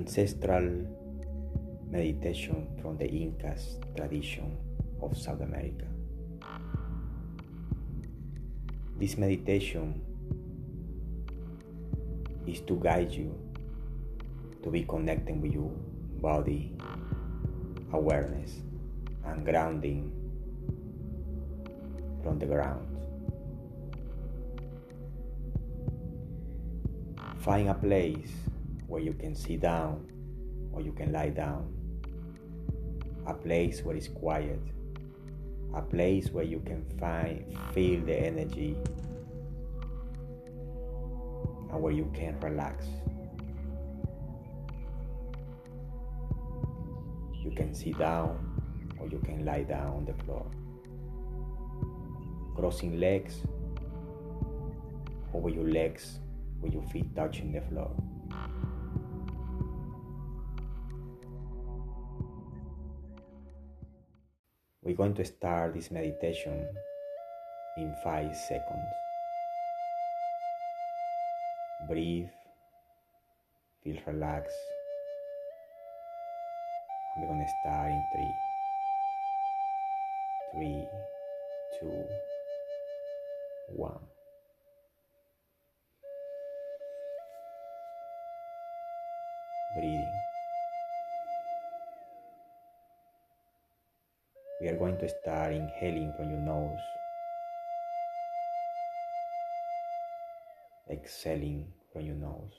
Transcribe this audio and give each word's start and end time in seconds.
ancestral 0.00 0.64
meditation 1.90 2.66
from 2.80 2.96
the 2.96 3.04
Incas 3.04 3.76
tradition 3.94 4.56
of 5.02 5.14
South 5.14 5.42
America. 5.42 5.84
This 8.96 9.18
meditation 9.18 10.00
is 12.46 12.62
to 12.62 12.80
guide 12.80 13.12
you 13.12 13.36
to 14.62 14.70
be 14.70 14.84
connecting 14.84 15.42
with 15.42 15.52
your 15.52 15.68
body 16.24 16.72
awareness 17.92 18.56
and 19.26 19.44
grounding 19.44 20.12
from 22.22 22.38
the 22.38 22.46
ground. 22.46 22.88
Find 27.40 27.68
a 27.68 27.74
place 27.74 28.32
where 28.90 29.00
you 29.00 29.12
can 29.12 29.36
sit 29.36 29.60
down 29.60 30.04
or 30.72 30.80
you 30.80 30.92
can 30.92 31.12
lie 31.12 31.28
down. 31.28 31.72
A 33.28 33.32
place 33.32 33.82
where 33.84 33.94
it's 33.94 34.08
quiet. 34.08 34.60
A 35.76 35.80
place 35.80 36.30
where 36.32 36.44
you 36.44 36.60
can 36.66 36.84
find 36.98 37.56
feel 37.72 38.00
the 38.00 38.18
energy 38.18 38.76
and 41.70 41.80
where 41.80 41.92
you 41.92 42.10
can 42.12 42.38
relax. 42.40 42.84
You 47.44 47.52
can 47.52 47.72
sit 47.72 47.96
down 47.96 48.60
or 48.98 49.06
you 49.06 49.20
can 49.20 49.44
lie 49.44 49.62
down 49.62 49.98
on 49.98 50.04
the 50.04 50.14
floor. 50.24 50.50
Crossing 52.56 52.98
legs 52.98 53.36
over 55.32 55.48
your 55.48 55.68
legs 55.68 56.18
with 56.60 56.72
your 56.72 56.82
feet 56.88 57.14
touching 57.14 57.52
the 57.52 57.60
floor. 57.60 57.94
We're 64.90 64.96
going 64.96 65.14
to 65.14 65.24
start 65.24 65.74
this 65.74 65.92
meditation 65.92 66.66
in 67.76 67.94
five 68.02 68.34
seconds. 68.34 68.90
Breathe, 71.86 72.26
feel 73.84 73.98
relaxed. 74.04 74.52
I'm 77.16 77.28
gonna 77.28 77.46
start 77.62 77.92
in 77.92 78.02
three, 78.12 78.34
three, 80.56 80.88
two, 81.78 82.04
one. 83.76 84.00
Breathing. 89.76 90.29
We 94.60 94.68
are 94.68 94.76
going 94.76 94.98
to 94.98 95.08
start 95.08 95.54
inhaling 95.54 96.12
from 96.18 96.28
your 96.28 96.40
nose, 96.40 96.78
exhaling 100.90 101.72
from 101.94 102.04
your 102.04 102.16
nose. 102.16 102.52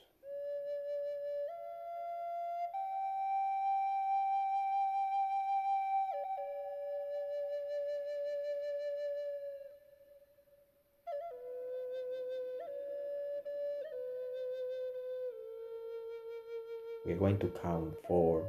We're 17.06 17.16
going 17.16 17.38
to 17.38 17.48
count 17.62 17.94
four 18.08 18.44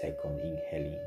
seconds 0.00 0.40
inhaling 0.42 0.98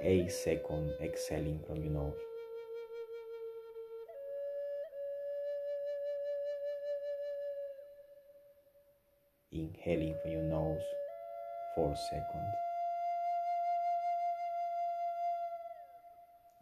and 0.00 0.08
eight 0.08 0.32
seconds 0.32 0.92
exhaling 1.02 1.60
from 1.66 1.82
your 1.82 1.92
nose. 1.92 2.14
Inhaling 9.52 10.14
from 10.22 10.32
your 10.32 10.42
nose, 10.42 10.82
four 11.74 11.94
seconds. 12.10 12.54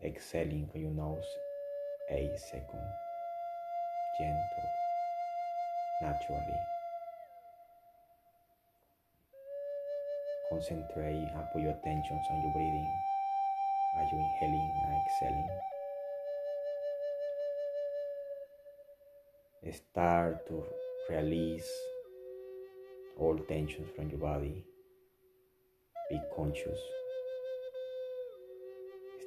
Exhaling 0.04 0.68
from 0.70 0.82
your 0.82 0.92
nose, 0.92 1.24
eight 2.10 2.38
seconds. 2.50 2.92
Gentle, 4.18 4.70
naturally. 6.02 6.60
Concentrate 10.48 11.28
and 11.34 11.44
put 11.52 11.60
your 11.60 11.72
attention 11.72 12.20
on 12.30 12.42
your 12.42 12.52
breathing 12.52 12.86
as 13.98 14.12
you 14.12 14.18
inhaling 14.18 14.70
and 14.84 14.96
exhaling. 15.06 15.48
Start 19.72 20.46
to 20.46 20.62
release 21.10 21.68
all 23.18 23.36
tensions 23.48 23.88
from 23.96 24.10
your 24.10 24.20
body. 24.20 24.64
Be 26.10 26.20
conscious. 26.36 26.78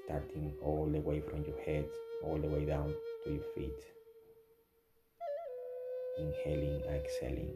Starting 0.05 0.53
all 0.63 0.85
the 0.85 0.99
way 0.99 1.19
from 1.19 1.43
your 1.43 1.59
head, 1.65 1.85
all 2.23 2.37
the 2.37 2.47
way 2.47 2.65
down 2.65 2.93
to 3.25 3.31
your 3.31 3.43
feet. 3.55 3.83
Inhaling 6.19 6.81
and 6.87 6.95
exhaling. 6.95 7.53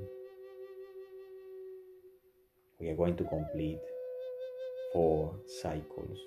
We 2.80 2.90
are 2.90 2.96
going 2.96 3.16
to 3.18 3.24
complete 3.24 3.80
four 4.92 5.36
cycles 5.62 6.18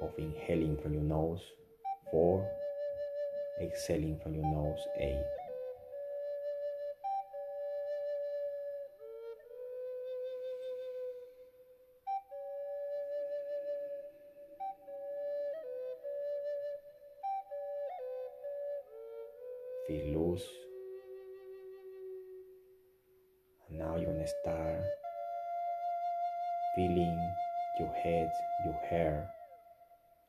of 0.00 0.12
inhaling 0.18 0.76
from 0.82 0.94
your 0.94 1.02
nose, 1.02 1.40
four, 2.10 2.48
exhaling 3.60 4.18
from 4.22 4.34
your 4.34 4.44
nose, 4.44 4.78
eight. 4.98 5.24
Feel 19.86 20.18
loose. 20.18 20.42
And 23.68 23.78
now 23.78 23.96
you're 23.96 24.12
gonna 24.12 24.26
start 24.26 24.82
feeling 26.74 27.34
your 27.78 27.92
head, 28.02 28.30
your 28.64 28.80
hair 28.88 29.33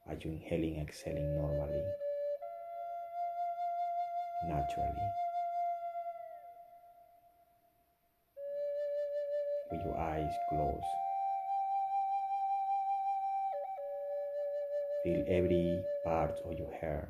as 0.09 0.23
you 0.23 0.31
inhaling, 0.31 0.77
exhaling 0.77 1.35
normally, 1.35 1.83
naturally. 4.47 5.07
With 9.71 9.81
your 9.85 9.97
eyes 9.97 10.31
closed. 10.49 10.83
Feel 15.03 15.23
every 15.27 15.83
part 16.03 16.39
of 16.45 16.57
your 16.57 16.71
hair, 16.81 17.09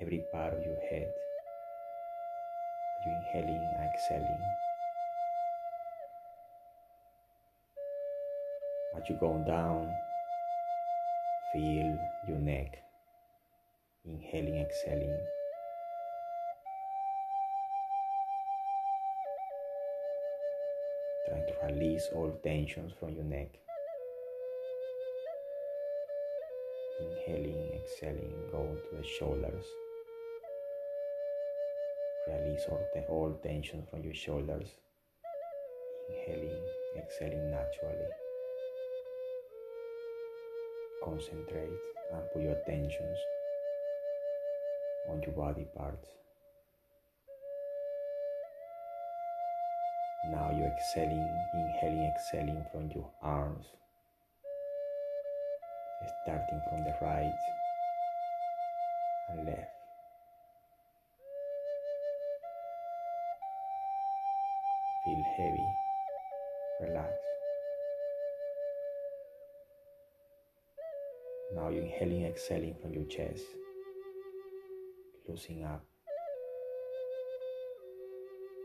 every 0.00 0.22
part 0.32 0.54
of 0.54 0.64
your 0.64 0.80
head. 0.90 1.10
Are 3.00 3.10
you 3.10 3.16
inhaling 3.26 3.74
exhaling. 3.94 4.42
Are 8.94 9.02
you 9.08 9.16
going 9.20 9.44
down, 9.44 9.92
feel 11.54 11.96
your 12.26 12.38
neck. 12.38 12.82
Inhaling, 14.04 14.56
exhaling. 14.56 15.18
Trying 21.28 21.46
to 21.46 21.74
release 21.74 22.08
all 22.12 22.32
tensions 22.42 22.92
from 22.98 23.14
your 23.14 23.24
neck. 23.24 23.54
Inhaling, 27.00 27.70
exhaling, 27.80 28.34
go 28.50 28.76
to 28.90 28.96
the 28.96 29.04
shoulders. 29.04 29.64
Release 32.26 32.64
all, 32.68 32.84
te- 32.92 33.06
all 33.08 33.38
tension 33.44 33.86
from 33.88 34.02
your 34.02 34.14
shoulders. 34.14 34.66
Inhaling, 36.10 36.60
exhaling 36.98 37.50
naturally 37.50 38.23
concentrate 41.04 41.68
and 42.12 42.22
put 42.32 42.42
your 42.42 42.52
attentions 42.52 43.18
on 45.10 45.22
your 45.22 45.32
body 45.32 45.66
parts. 45.76 46.08
Now 50.30 50.50
you're 50.56 50.72
exhaling, 50.72 51.28
inhaling, 51.52 52.10
exhaling 52.16 52.64
from 52.72 52.90
your 52.94 53.10
arms, 53.22 53.66
starting 56.24 56.60
from 56.70 56.84
the 56.84 56.94
right 57.02 57.32
and 59.30 59.46
left. 59.46 59.70
Feel 65.04 65.24
heavy, 65.36 65.68
relaxed. 66.80 67.33
Now 71.54 71.68
you're 71.68 71.84
inhaling, 71.84 72.24
exhaling 72.24 72.74
from 72.82 72.94
your 72.94 73.04
chest, 73.04 73.44
loosening 75.28 75.64
up, 75.64 75.84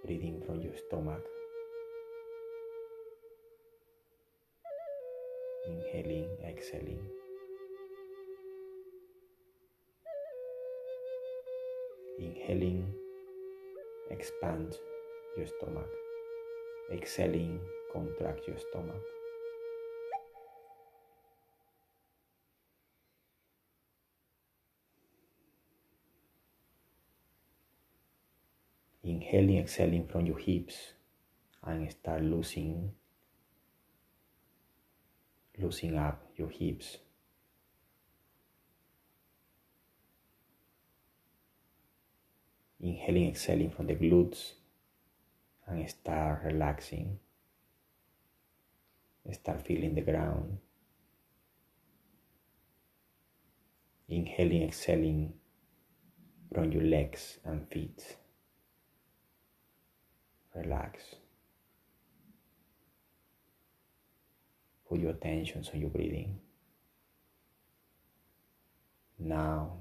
breathing 0.04 0.42
from 0.44 0.62
your 0.62 0.74
stomach. 0.88 1.22
Inhaling, 5.68 6.30
exhaling. 6.48 7.00
Inhaling, 12.20 12.92
expand 14.10 14.76
your 15.38 15.46
stomach. 15.46 15.90
Exhaling, 16.92 17.60
contract 17.94 18.48
your 18.48 18.58
stomach. 18.58 19.04
Inhaling, 29.32 29.60
exhaling 29.60 30.08
from 30.08 30.26
your 30.26 30.40
hips 30.40 30.94
and 31.64 31.92
start 31.92 32.24
loosening, 32.24 32.92
loosening 35.60 36.00
up 36.00 36.20
your 36.36 36.50
hips. 36.50 36.98
Inhaling, 42.82 43.28
exhaling 43.28 43.70
from 43.70 43.86
the 43.86 43.94
glutes 43.94 44.54
and 45.68 45.88
start 45.88 46.42
relaxing. 46.44 47.20
Start 49.32 49.62
feeling 49.64 49.94
the 49.94 50.02
ground. 50.02 50.58
Inhaling, 54.08 54.64
exhaling 54.64 55.34
from 56.52 56.72
your 56.72 56.82
legs 56.82 57.38
and 57.46 57.68
feet. 57.70 58.16
Relax. 60.60 61.04
Put 64.90 65.00
your 65.00 65.12
attention 65.12 65.64
on 65.74 65.80
your 65.80 65.90
breathing. 65.90 66.40
Now 69.18 69.74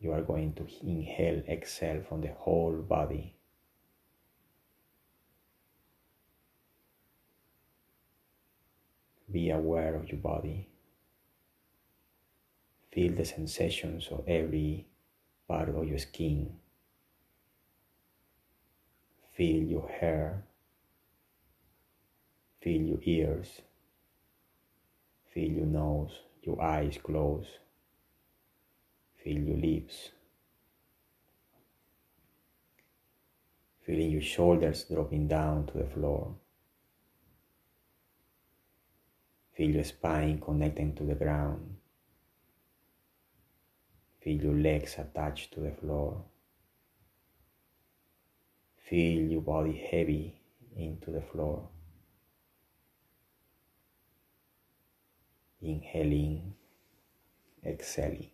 you 0.00 0.12
are 0.12 0.22
going 0.22 0.52
to 0.54 0.66
inhale, 0.82 1.42
exhale 1.48 2.02
from 2.06 2.20
the 2.20 2.32
whole 2.36 2.74
body. 2.76 3.34
Be 9.30 9.50
aware 9.50 9.94
of 9.94 10.08
your 10.08 10.20
body. 10.20 10.68
Feel 12.92 13.12
the 13.14 13.24
sensations 13.24 14.08
of 14.10 14.24
every 14.28 14.86
part 15.48 15.68
of 15.68 15.88
your 15.88 15.98
skin. 15.98 16.56
Feel 19.36 19.62
your 19.64 19.88
hair. 19.88 20.44
Feel 22.62 22.82
your 22.82 22.98
ears. 23.02 23.60
Feel 25.32 25.50
your 25.50 25.66
nose, 25.66 26.12
your 26.42 26.62
eyes 26.62 26.98
close, 27.02 27.46
Feel 29.26 29.42
your 29.42 29.56
lips. 29.56 30.10
Feeling 33.84 34.12
your 34.12 34.22
shoulders 34.22 34.84
dropping 34.84 35.26
down 35.26 35.66
to 35.66 35.78
the 35.78 35.86
floor. 35.86 36.36
Feel 39.56 39.70
your 39.70 39.82
spine 39.82 40.40
connecting 40.40 40.94
to 40.94 41.02
the 41.02 41.16
ground. 41.16 41.74
Feel 44.22 44.40
your 44.40 44.54
legs 44.54 44.94
attached 44.96 45.52
to 45.54 45.60
the 45.60 45.72
floor. 45.72 46.22
Feel 48.88 49.30
your 49.32 49.40
body 49.40 49.84
heavy 49.90 50.38
into 50.76 51.10
the 51.10 51.20
floor. 51.20 51.68
Inhaling, 55.60 56.54
exhaling. 57.64 58.30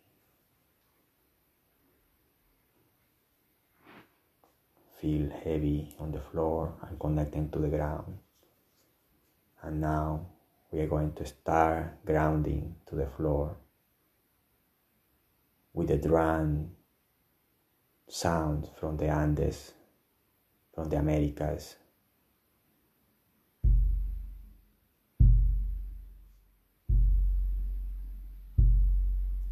Feel 5.00 5.31
heavy 5.43 5.96
on 5.99 6.12
the 6.12 6.20
floor 6.20 6.75
and 6.87 7.00
connecting 7.00 7.49
to 7.50 7.58
the 7.58 7.69
ground. 7.69 8.19
And 9.62 9.81
now 9.81 10.26
we 10.70 10.81
are 10.81 10.87
going 10.87 11.12
to 11.14 11.25
start 11.25 12.04
grounding 12.04 12.76
to 12.88 12.94
the 12.94 13.06
floor 13.16 13.56
with 15.72 15.88
the 15.88 15.96
drum 15.96 16.72
sound 18.06 18.69
from 18.78 18.99
the 18.99 19.06
Andes, 19.06 19.72
from 20.75 20.89
the 20.89 20.97
Americas. 20.97 21.77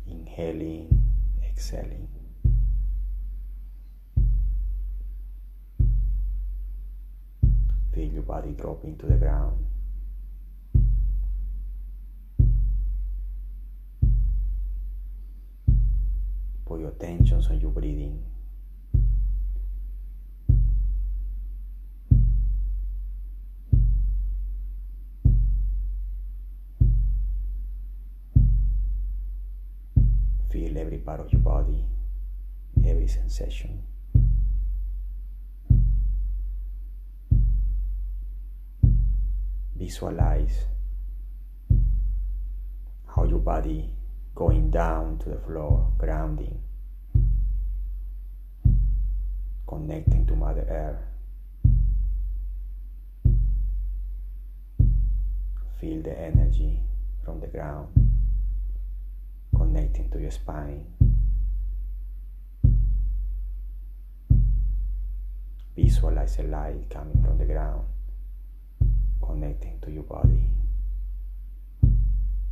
Inhaling, 0.06 0.88
exhaling. 1.46 2.08
Feel 7.94 8.12
your 8.12 8.22
body 8.22 8.52
dropping 8.52 8.96
to 8.98 9.06
the 9.06 9.16
ground. 9.16 9.66
Put 16.64 16.80
your 16.80 16.90
attention 16.90 17.42
on 17.50 17.60
your 17.60 17.70
breathing. 17.72 18.29
Part 31.00 31.20
of 31.20 31.32
your 31.32 31.40
body, 31.40 31.84
every 32.86 33.08
sensation. 33.08 33.82
Visualize 39.76 40.66
how 43.06 43.24
your 43.24 43.38
body 43.38 43.90
going 44.34 44.70
down 44.70 45.18
to 45.18 45.30
the 45.30 45.38
floor, 45.38 45.90
grounding, 45.98 46.60
connecting 49.66 50.26
to 50.26 50.36
Mother 50.36 50.66
Earth. 50.68 51.02
Feel 55.80 56.02
the 56.02 56.18
energy 56.18 56.80
from 57.24 57.40
the 57.40 57.46
ground 57.46 58.09
connecting 59.70 60.10
to 60.10 60.18
your 60.18 60.32
spine. 60.32 60.84
Visualize 65.76 66.40
a 66.40 66.42
light 66.42 66.90
coming 66.90 67.22
from 67.22 67.38
the 67.38 67.44
ground, 67.44 67.86
connecting 69.22 69.78
to 69.80 69.92
your 69.92 70.02
body, 70.02 70.50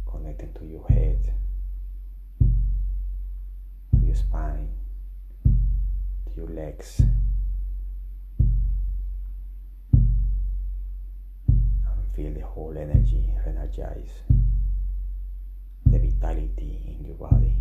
connecting 0.06 0.52
to 0.52 0.64
your 0.64 0.86
head, 0.88 1.34
to 2.38 4.06
your 4.06 4.14
spine, 4.14 4.68
to 5.44 6.32
your 6.36 6.46
legs. 6.46 7.02
And 9.92 10.06
feel 12.14 12.32
the 12.32 12.46
whole 12.46 12.78
energy 12.78 13.34
energize 13.44 14.22
vitality 16.20 16.96
in 16.98 17.04
your 17.06 17.14
body. 17.14 17.54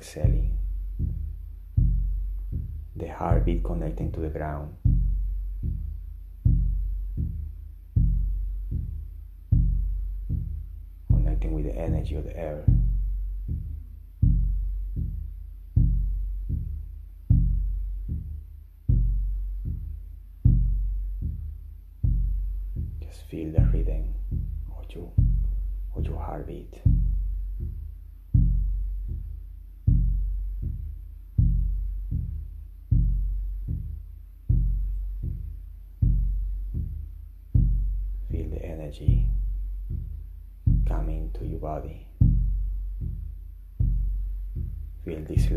Exhaling. 0.00 0.56
The 2.96 3.08
heartbeat 3.08 3.62
connecting 3.62 4.10
to 4.12 4.20
the 4.20 4.30
ground. 4.30 4.74
Connecting 11.08 11.52
with 11.52 11.64
the 11.66 11.76
energy 11.76 12.14
of 12.14 12.24
the 12.24 12.34
air. 12.34 12.64
Just 23.02 23.22
feel 23.30 23.52
the 23.52 23.60
rhythm 23.70 24.14
of 24.78 24.90
your, 24.94 25.12
of 25.94 26.06
your 26.06 26.18
heartbeat. 26.18 26.80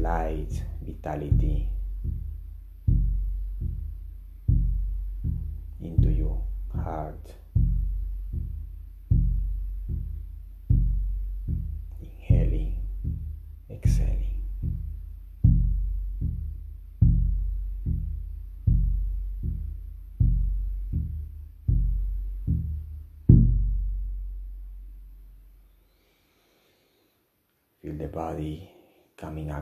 Light 0.04 0.52
vitality 0.82 1.68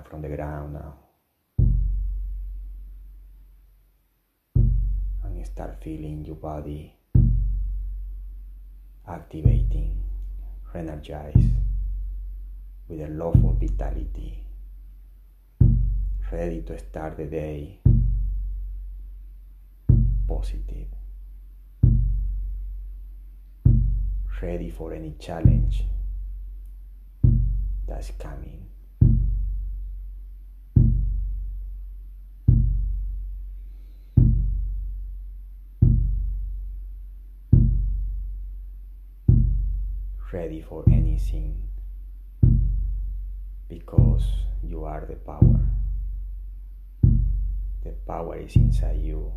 from 0.08 0.22
the 0.22 0.29
ground 0.29 0.74
now. 0.74 0.96
And 5.24 5.46
start 5.46 5.81
feeling 5.84 6.25
your 6.25 6.36
body 6.36 6.93
activating, 9.08 10.01
re-energized 10.74 11.55
with 12.88 13.01
a 13.01 13.08
love 13.08 13.43
of 13.43 13.60
vitality, 13.60 14.43
ready 16.31 16.62
to 16.62 16.77
start 16.77 17.17
the 17.17 17.25
day 17.25 17.79
positive, 20.27 20.88
ready 24.41 24.70
for 24.70 24.93
any 24.93 25.13
challenge 25.20 25.84
that's 27.88 28.12
coming. 28.12 28.70
Ready 40.31 40.61
for 40.61 40.85
anything 40.88 41.61
because 43.67 44.23
you 44.63 44.85
are 44.85 45.05
the 45.05 45.15
power. 45.15 45.59
The 47.83 47.91
power 48.07 48.38
is 48.38 48.55
inside 48.55 49.01
you. 49.01 49.33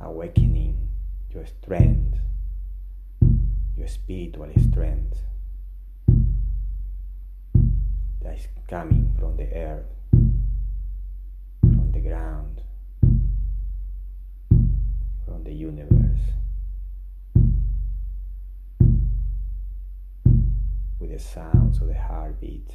awakening 0.00 0.88
your 1.30 1.44
strength, 1.46 2.18
your 3.76 3.88
spiritual 3.88 4.50
strength 4.70 5.18
that 8.24 8.38
is 8.38 8.48
coming 8.66 9.14
from 9.18 9.36
the 9.36 9.44
earth, 9.54 9.84
from 11.60 11.92
the 11.92 12.00
ground, 12.00 12.62
from 15.26 15.44
the 15.44 15.52
universe. 15.52 16.20
With 20.98 21.10
the 21.10 21.18
sounds 21.18 21.82
of 21.82 21.88
the 21.88 21.94
heartbeat. 21.94 22.70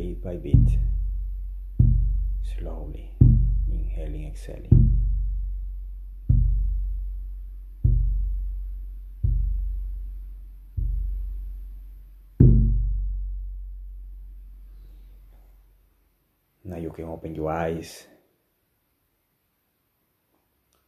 Bit 0.00 0.22
by 0.22 0.36
bit, 0.36 0.78
slowly, 2.42 3.10
inhaling, 3.70 4.26
exhaling. 4.28 4.96
Now 16.64 16.76
you 16.76 16.90
can 16.90 17.04
open 17.04 17.34
your 17.34 17.50
eyes 17.50 18.06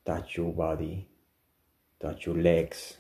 touch 0.04 0.36
your 0.36 0.52
body, 0.52 1.06
touch 2.00 2.26
your 2.26 2.34
legs, 2.36 2.96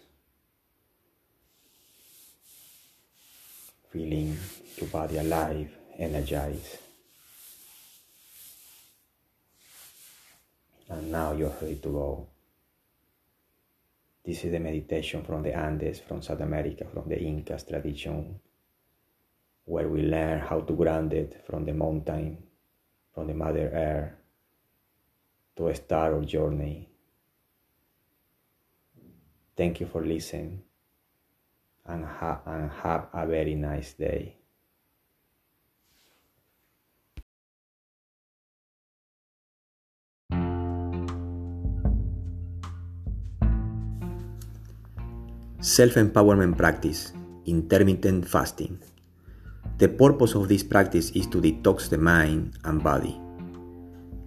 feeling 3.90 4.38
your 4.76 4.88
body 4.88 5.18
alive, 5.18 5.81
energized. 5.98 6.78
And 10.88 11.10
now 11.10 11.32
you're 11.32 11.54
ready 11.60 11.76
to 11.76 11.88
go. 11.88 12.26
This 14.24 14.44
is 14.44 14.52
the 14.52 14.60
meditation 14.60 15.22
from 15.24 15.42
the 15.42 15.56
Andes, 15.56 16.00
from 16.00 16.22
South 16.22 16.40
America, 16.40 16.86
from 16.92 17.08
the 17.08 17.20
Incas 17.20 17.64
tradition, 17.64 18.38
where 19.64 19.88
we 19.88 20.02
learn 20.02 20.40
how 20.40 20.60
to 20.60 20.72
ground 20.74 21.12
it 21.12 21.42
from 21.46 21.64
the 21.64 21.72
mountain, 21.72 22.42
from 23.14 23.26
the 23.26 23.34
Mother 23.34 23.70
Earth, 23.72 24.12
to 25.56 25.74
start 25.74 26.12
our 26.14 26.24
journey 26.24 26.88
Thank 29.54 29.80
you 29.80 29.86
for 29.86 30.04
listening 30.04 30.62
and, 31.84 32.04
ha- 32.04 32.40
and 32.46 32.70
have 32.70 33.08
a 33.12 33.26
very 33.26 33.54
nice 33.54 33.92
day. 33.92 34.36
Self 45.62 45.94
empowerment 45.94 46.58
practice, 46.58 47.12
intermittent 47.46 48.26
fasting. 48.26 48.82
The 49.78 49.86
purpose 49.86 50.34
of 50.34 50.48
this 50.48 50.64
practice 50.64 51.10
is 51.10 51.28
to 51.28 51.38
detox 51.38 51.88
the 51.88 51.98
mind 51.98 52.58
and 52.64 52.82
body, 52.82 53.14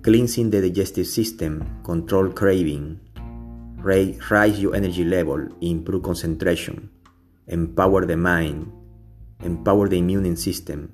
cleansing 0.01 0.49
the 0.49 0.61
digestive 0.61 1.07
system, 1.07 1.59
control 1.83 2.31
craving, 2.31 3.01
raise 3.83 4.61
your 4.61 4.75
energy 4.79 5.03
level, 5.03 5.45
improve 5.59 6.03
concentration, 6.03 6.89
empower 7.47 8.05
the 8.05 8.15
mind, 8.15 8.71
empower 9.43 9.89
the 9.89 9.99
immune 9.99 10.37
system, 10.37 10.93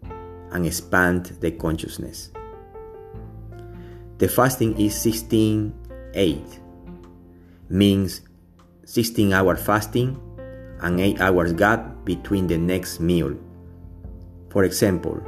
and 0.53 0.65
expand 0.65 1.37
the 1.39 1.51
consciousness. 1.51 2.31
The 4.17 4.27
fasting 4.27 4.73
is 4.81 4.95
16 4.95 5.71
8, 6.15 6.59
means 7.69 8.21
16 8.85 9.33
hour 9.33 9.55
fasting 9.55 10.17
and 10.81 10.99
8 10.99 11.21
hours 11.21 11.53
gap 11.53 12.05
between 12.05 12.47
the 12.47 12.57
next 12.57 12.99
meal. 12.99 13.33
For 14.49 14.63
example, 14.63 15.21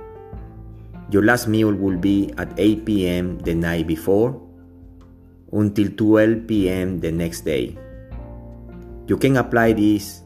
your 1.10 1.24
last 1.24 1.48
meal 1.48 1.74
will 1.74 1.98
be 1.98 2.34
at 2.38 2.52
8 2.58 2.86
p.m. 2.86 3.40
the 3.40 3.54
night 3.54 3.88
before 3.88 4.40
until 5.52 5.90
12 5.90 6.48
p.m. 6.48 7.00
the 7.00 7.12
next 7.12 7.42
day. 7.42 7.78
You 9.08 9.18
can 9.18 9.38
apply 9.38 9.74
this 9.74 10.22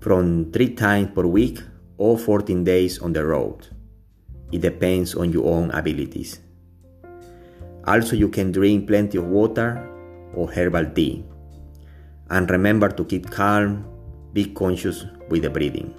from 0.00 0.50
three 0.50 0.74
times 0.74 1.10
per 1.14 1.26
week 1.26 1.60
or 1.98 2.18
14 2.18 2.64
days 2.64 2.98
on 2.98 3.12
the 3.12 3.24
road. 3.24 3.68
It 4.50 4.62
depends 4.62 5.14
on 5.14 5.30
your 5.30 5.46
own 5.46 5.70
abilities. 5.70 6.40
Also, 7.86 8.16
you 8.16 8.28
can 8.28 8.50
drink 8.50 8.88
plenty 8.88 9.18
of 9.18 9.26
water 9.26 9.78
or 10.34 10.50
herbal 10.50 10.90
tea. 10.94 11.24
And 12.30 12.50
remember 12.50 12.88
to 12.88 13.04
keep 13.04 13.30
calm, 13.30 13.84
be 14.32 14.46
conscious 14.52 15.04
with 15.28 15.42
the 15.42 15.50
breathing. 15.50 15.94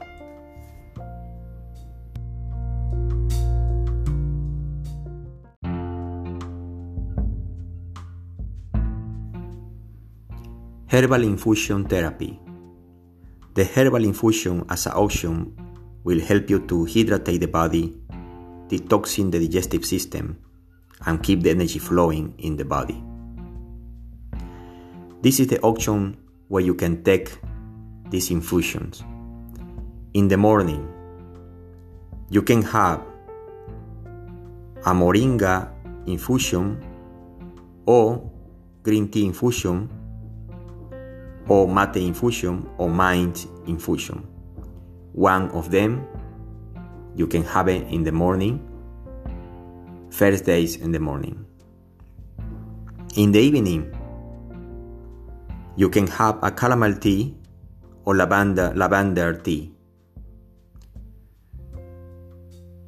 Herbal 10.87 11.23
infusion 11.23 11.85
therapy. 11.85 12.37
The 13.53 13.63
herbal 13.63 14.03
infusion 14.03 14.65
as 14.69 14.87
an 14.87 14.91
option 14.93 15.55
will 16.03 16.19
help 16.19 16.49
you 16.49 16.67
to 16.67 16.85
hydrate 16.85 17.39
the 17.39 17.47
body, 17.47 17.95
detoxing 18.67 19.31
the 19.31 19.39
digestive 19.39 19.85
system, 19.85 20.37
and 21.05 21.23
keep 21.23 21.43
the 21.43 21.49
energy 21.51 21.79
flowing 21.79 22.33
in 22.39 22.57
the 22.57 22.65
body. 22.65 23.01
This 25.21 25.39
is 25.39 25.47
the 25.47 25.61
option 25.61 26.17
where 26.49 26.61
you 26.61 26.73
can 26.75 27.03
take 27.03 27.39
these 28.11 28.29
infusions. 28.29 29.03
In 30.13 30.27
the 30.27 30.37
morning, 30.37 30.87
you 32.29 32.41
can 32.41 32.61
have 32.61 33.01
a 34.85 34.93
moringa 34.93 35.71
infusion 36.05 36.83
or 37.85 38.29
green 38.83 39.09
tea 39.09 39.25
infusion 39.25 39.89
or 41.47 41.67
mate 41.67 41.97
infusion 41.97 42.69
or 42.77 42.89
mind 42.89 43.47
infusion. 43.67 44.27
One 45.13 45.49
of 45.51 45.71
them 45.71 46.07
you 47.15 47.27
can 47.27 47.43
have 47.43 47.67
it 47.67 47.87
in 47.87 48.03
the 48.03 48.11
morning, 48.11 48.59
first 50.09 50.45
days 50.45 50.77
in 50.77 50.91
the 50.91 50.99
morning. 50.99 51.45
In 53.15 53.31
the 53.31 53.39
evening, 53.39 53.93
you 55.75 55.89
can 55.89 56.07
have 56.07 56.39
a 56.41 56.51
camomile 56.51 56.95
tea 56.95 57.35
or 58.05 58.15
lavender, 58.15 58.73
lavender 58.75 59.33
tea. 59.33 59.71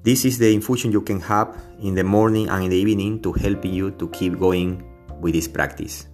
This 0.04 0.26
is 0.26 0.38
the 0.38 0.54
infusion 0.54 0.92
you 0.92 1.00
can 1.00 1.22
have 1.22 1.56
in 1.80 1.96
the 1.96 2.04
morning 2.04 2.50
and 2.50 2.66
in 2.66 2.70
the 2.70 2.76
evening 2.76 3.22
to 3.22 3.32
help 3.32 3.64
you 3.64 3.92
to 3.92 4.10
keep 4.10 4.38
going 4.38 4.84
with 5.22 5.34
this 5.34 5.48
practice. 5.48 6.08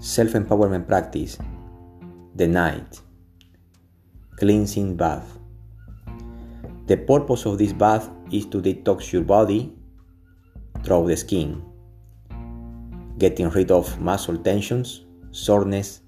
Self 0.00 0.32
empowerment 0.36 0.86
practice, 0.86 1.38
the 2.36 2.46
night, 2.46 3.00
cleansing 4.36 4.96
bath. 4.96 5.39
The 6.90 6.96
purpose 6.96 7.46
of 7.46 7.56
this 7.56 7.72
bath 7.72 8.10
is 8.32 8.46
to 8.46 8.58
detox 8.60 9.12
your 9.12 9.22
body 9.22 9.72
through 10.82 11.06
the 11.06 11.16
skin, 11.16 11.62
getting 13.16 13.48
rid 13.50 13.70
of 13.70 14.00
muscle 14.00 14.36
tensions, 14.36 15.04
soreness, 15.30 16.00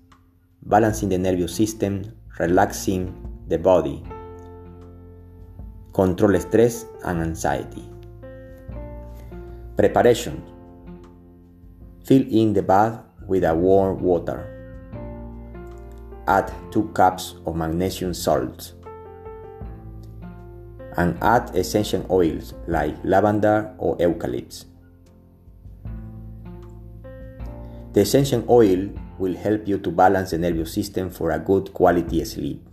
balancing 0.65 1.09
the 1.09 1.19
nervous 1.19 1.55
system, 1.55 2.03
relaxing 2.41 3.15
the 3.47 3.59
body, 3.59 4.03
control 5.95 6.35
stress 6.41 6.85
and 7.05 7.23
anxiety. 7.23 7.85
Preparation 9.77 10.43
Fill 12.03 12.27
in 12.29 12.53
the 12.55 12.63
bath 12.65 12.99
with 13.29 13.45
a 13.45 13.55
warm 13.55 14.03
water. 14.03 14.49
Add 16.27 16.53
2 16.73 16.89
cups 16.89 17.37
of 17.47 17.55
magnesium 17.55 18.13
salt 18.13 18.73
and 20.97 21.17
add 21.23 21.55
essential 21.57 22.07
oils 22.11 22.55
like 22.67 22.97
lavender 23.05 23.75
or 23.79 23.97
eucalyptus. 23.99 24.67
The 27.93 28.01
essential 28.01 28.45
oil 28.49 28.89
will 29.19 29.35
help 29.37 29.69
you 29.69 29.79
to 29.79 29.91
balance 29.91 30.31
the 30.31 30.39
nervous 30.39 30.73
system 30.73 31.11
for 31.11 31.31
a 31.31 31.39
good 31.39 31.73
quality 31.75 32.25
sleep. 32.25 32.67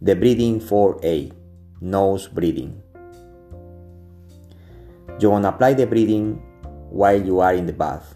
The 0.00 0.16
breathing 0.16 0.60
4A, 0.60 1.32
nose 1.80 2.26
breathing. 2.28 2.82
You 5.20 5.30
want 5.30 5.44
to 5.44 5.50
apply 5.50 5.74
the 5.74 5.86
breathing 5.86 6.42
while 6.90 7.20
you 7.20 7.40
are 7.40 7.54
in 7.54 7.66
the 7.66 7.72
bath. 7.72 8.14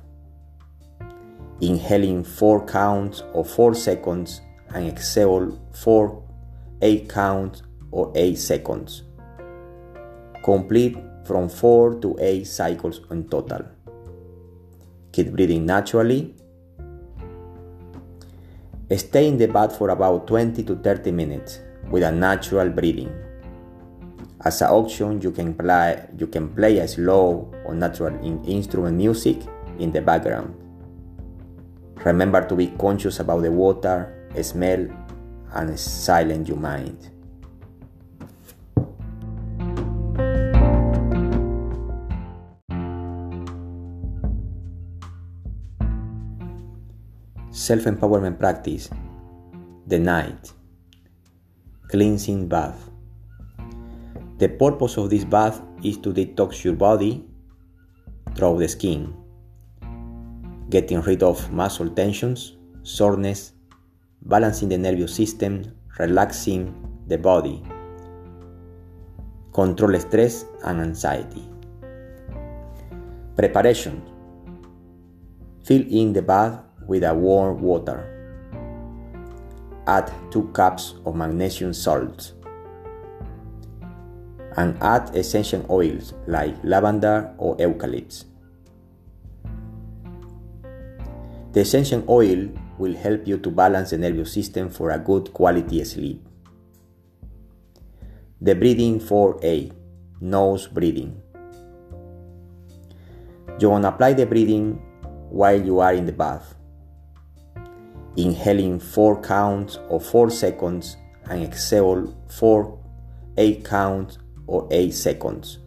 Inhaling 1.61 2.25
4 2.25 2.67
counts 2.67 3.23
or 3.33 3.45
4 3.45 3.75
seconds 3.75 4.41
and 4.75 4.89
exhale 4.89 5.59
4 5.73 6.23
8 6.83 7.09
counts 7.09 7.63
or 7.97 8.13
8 8.15 8.37
seconds. 8.37 9.03
Complete 10.45 11.01
from 11.25 11.49
4 11.49 11.95
to 12.05 12.17
8 12.21 12.47
cycles 12.47 13.01
in 13.11 13.25
total. 13.29 13.65
Keep 15.13 15.33
breathing 15.33 15.65
naturally. 15.65 16.35
Stay 18.95 19.27
in 19.27 19.39
the 19.39 19.49
bath 19.49 19.77
for 19.79 19.89
about 19.89 20.27
20 20.29 20.63
to 20.63 20.77
30 20.77 21.11
minutes 21.11 21.61
with 21.91 22.03
a 22.03 22.13
natural 22.13 22.69
breathing. 22.69 23.11
As 24.45 24.61
an 24.61 24.69
option, 24.69 25.21
you 25.23 25.33
can 25.33 25.55
play, 25.55 26.07
you 26.19 26.27
can 26.29 26.51
play 26.55 26.79
a 26.79 26.87
slow 26.87 27.51
or 27.65 27.75
natural 27.75 28.15
in 28.23 28.45
instrument 28.45 28.97
music 28.97 29.39
in 29.81 29.91
the 29.91 30.03
background. 30.03 30.55
Remember 32.05 32.47
to 32.47 32.55
be 32.55 32.69
conscious 32.79 33.19
about 33.19 33.43
the 33.43 33.51
water, 33.51 34.29
smell, 34.43 34.87
and 35.55 35.81
silence 35.81 36.47
your 36.47 36.59
mind. 36.59 37.16
Self 47.67 47.83
empowerment 47.91 48.39
practice, 48.39 48.89
the 49.89 49.99
night, 49.99 50.53
cleansing 51.89 52.47
bath. 52.47 52.91
The 54.39 54.51
purpose 54.51 54.97
of 54.99 55.11
this 55.11 55.25
bath 55.25 55.61
is 55.83 55.99
to 56.07 56.13
detox 56.13 56.63
your 56.63 56.75
body 56.75 57.25
through 58.37 58.61
the 58.61 58.69
skin, 58.69 59.13
getting 60.71 61.01
rid 61.01 61.25
of 61.25 61.51
muscle 61.51 61.91
tensions, 61.91 62.55
soreness, 62.85 63.51
balancing 64.23 64.69
the 64.69 64.79
nervous 64.79 65.17
system, 65.17 65.65
relaxing 65.99 66.71
the 67.09 67.19
body, 67.19 67.65
control 69.53 69.99
stress 69.99 70.45
and 70.63 70.81
anxiety. 70.81 71.43
Preparation 73.35 74.01
Fill 75.65 75.83
in 75.91 76.13
the 76.13 76.23
bath 76.23 76.63
with 76.87 77.05
a 77.05 77.15
warm 77.15 77.61
water. 77.61 78.13
Add 79.87 80.11
2 80.31 80.51
cups 80.53 80.95
of 81.05 81.15
magnesium 81.15 81.73
salt 81.73 82.33
and 84.57 84.77
add 84.83 85.15
essential 85.15 85.65
oils 85.71 86.15
like 86.27 86.57
lavender 86.65 87.35
or 87.39 87.57
eucalyptus. 87.59 88.25
The 91.53 91.61
essential 91.61 92.05
oil 92.09 92.49
will 92.79 92.95
help 92.95 93.27
you 93.27 93.39
to 93.39 93.51
balance 93.51 93.91
the 93.91 93.99
nervous 93.99 94.33
system 94.33 94.69
for 94.69 94.91
a 94.91 94.99
good 94.99 95.33
quality 95.33 95.83
sleep. 95.85 96.27
The 98.41 98.55
breathing 98.55 99.01
4A, 99.01 99.73
nose 100.21 100.67
breathing. 100.67 101.23
You 103.59 103.71
want 103.71 103.85
to 103.85 103.89
apply 103.89 104.13
the 104.13 104.27
breathing 104.27 104.75
while 105.31 105.61
you 105.61 105.81
are 105.81 105.95
in 105.95 106.05
the 106.05 106.13
bath 106.13 106.55
inhaling 108.17 108.79
4 108.79 109.21
counts 109.23 109.79
or 109.89 110.01
4 110.01 110.31
seconds 110.31 110.97
and 111.29 111.43
exhale 111.43 112.15
4 112.29 112.79
8 113.39 113.65
counts 113.65 114.19
or 114.47 114.67
8 114.71 114.93
seconds. 114.95 115.59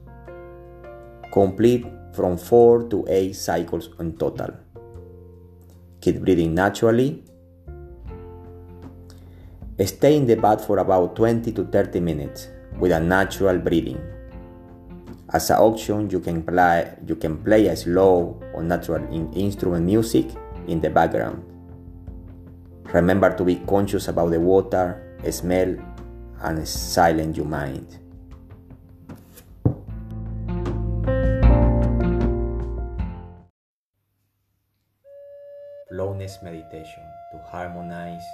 Complete 1.32 1.86
from 2.14 2.38
4 2.38 2.90
to 2.90 3.06
8 3.08 3.36
cycles 3.36 3.90
in 4.00 4.18
total. 4.18 4.50
Keep 6.02 6.22
breathing 6.22 6.56
naturally. 6.56 7.24
Stay 9.86 10.18
in 10.18 10.26
the 10.26 10.36
bath 10.36 10.66
for 10.66 10.80
about 10.80 11.16
20 11.16 11.52
to 11.54 11.64
30 11.66 12.00
minutes 12.00 12.50
with 12.80 12.92
a 12.92 13.00
natural 13.00 13.58
breathing. 13.58 14.02
As 15.32 15.50
an 15.52 15.58
option, 15.58 16.10
you 16.10 16.20
can 16.20 16.42
play, 16.42 16.92
you 17.06 17.16
can 17.16 17.38
play 17.38 17.68
a 17.68 17.76
slow 17.76 18.42
or 18.54 18.64
natural 18.64 19.06
instrument 19.38 19.86
music 19.86 20.26
in 20.68 20.82
the 20.82 20.90
background. 20.90 21.49
Remember 22.94 23.30
to 23.38 23.44
be 23.44 23.58
conscious 23.70 24.08
about 24.08 24.32
the 24.32 24.40
water, 24.40 24.98
smell, 25.30 25.78
and 26.42 26.68
silence 26.68 27.38
your 27.38 27.46
mind. 27.46 27.86
Flowness 35.92 36.42
meditation 36.42 37.06
to 37.32 37.38
harmonize 37.52 38.26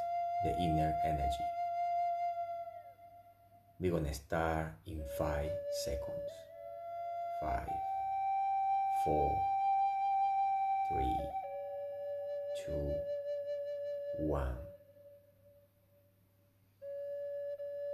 the 0.45 0.51
inner 0.63 0.93
energy. 1.03 1.45
We're 3.81 3.91
gonna 3.91 4.13
start 4.13 4.71
in 4.87 5.03
five 5.17 5.51
seconds. 5.83 6.31
Five, 7.41 7.67
four, 9.03 9.31
three, 10.93 11.17
two 12.63 13.14
one. 14.19 14.55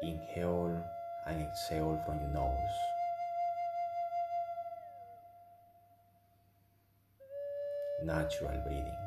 Inhale 0.01 0.84
and 1.27 1.41
exhale 1.41 2.01
from 2.05 2.19
your 2.19 2.29
nose. 2.29 2.55
Natural 8.03 8.62
breathing. 8.65 8.97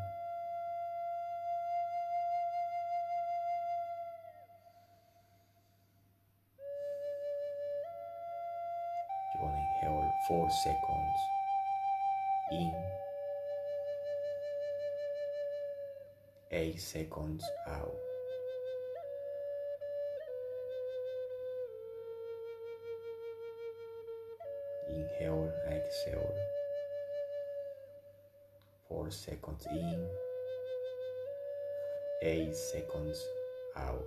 You're 9.35 9.43
going 9.43 9.55
to 9.55 9.87
inhale 9.87 10.13
four 10.29 10.49
seconds 10.51 11.19
in, 12.53 12.73
eight 16.55 16.81
seconds 16.81 17.45
out. 17.67 17.93
Inhale 24.89 25.53
exhale. 25.69 26.35
Four 28.89 29.11
seconds 29.11 29.67
in, 29.69 30.07
eight 32.23 32.55
seconds 32.55 33.21
out. 33.77 34.05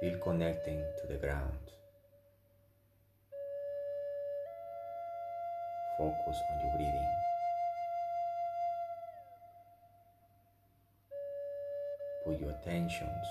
Feel 0.00 0.18
connecting 0.18 0.82
to 1.00 1.06
the 1.06 1.18
ground. 1.18 1.70
Focus 5.96 6.36
on 6.50 6.60
your 6.66 6.76
breathing. 6.76 7.21
Put 12.24 12.38
your 12.38 12.50
attentions 12.50 13.26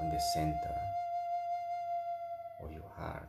on 0.00 0.08
the 0.08 0.20
center 0.32 0.76
of 2.62 2.72
your 2.72 2.88
heart. 2.96 3.28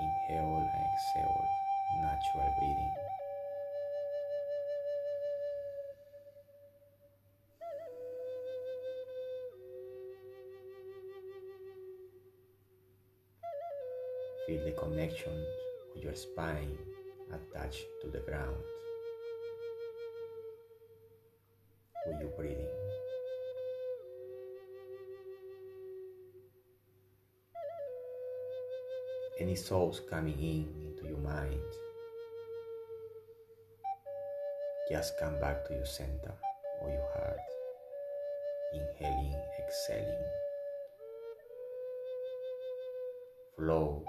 Inhale 0.00 0.56
and 0.56 0.66
exhale, 0.66 1.44
natural 2.02 2.54
breathing. 2.58 2.94
Feel 14.48 14.64
the 14.64 14.72
connection 14.72 15.46
of 15.96 16.02
your 16.02 16.16
spine 16.16 16.76
attached 17.32 17.86
to 18.02 18.08
the 18.08 18.18
ground 18.18 18.56
with 22.10 22.20
your 22.20 22.30
breathing. 22.30 22.66
Any 29.38 29.56
thoughts 29.56 30.00
coming 30.00 30.38
in 30.38 30.68
into 30.90 31.08
your 31.08 31.18
mind, 31.18 31.60
just 34.90 35.14
come 35.18 35.38
back 35.40 35.66
to 35.66 35.74
your 35.74 35.86
center 35.86 36.34
or 36.82 36.90
your 36.90 37.08
heart, 37.14 37.38
inhaling, 38.74 39.34
exhaling. 39.58 40.24
Flow 43.56 44.04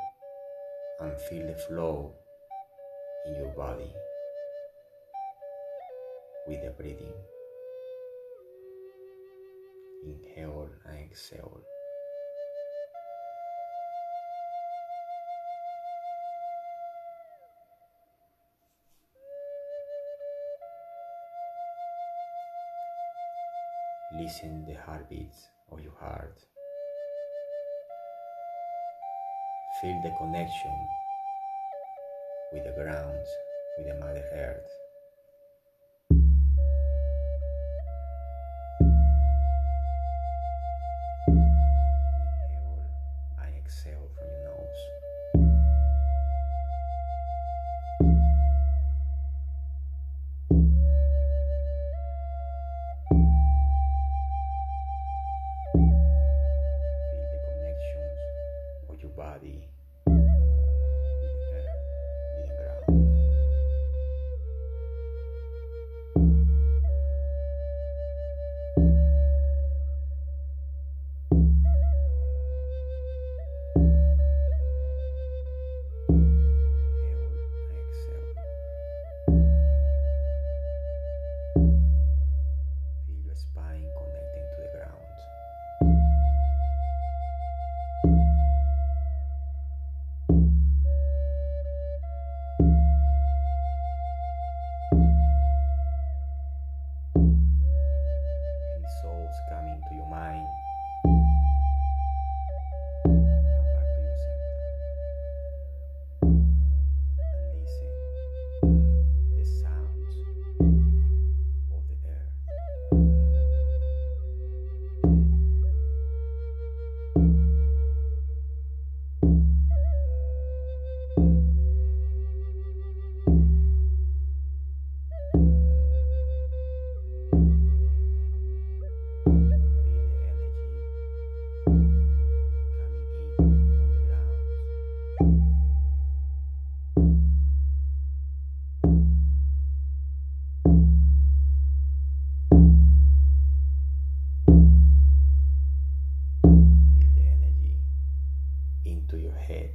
and 0.99 1.19
feel 1.21 1.47
the 1.47 1.55
flow 1.55 2.13
in 3.25 3.35
your 3.35 3.49
body 3.49 3.93
with 6.47 6.61
the 6.63 6.71
breathing. 6.71 7.20
Exhale. 10.89 11.61
Listen 24.13 24.65
the 24.65 24.75
heartbeats 24.85 25.47
of 25.71 25.79
your 25.81 25.93
heart. 25.99 26.37
Feel 29.81 30.01
the 30.03 30.11
connection 30.17 30.87
with 32.51 32.63
the 32.63 32.71
ground, 32.71 33.25
with 33.77 33.87
the 33.87 33.95
Mother 33.95 34.23
Earth. 34.33 34.80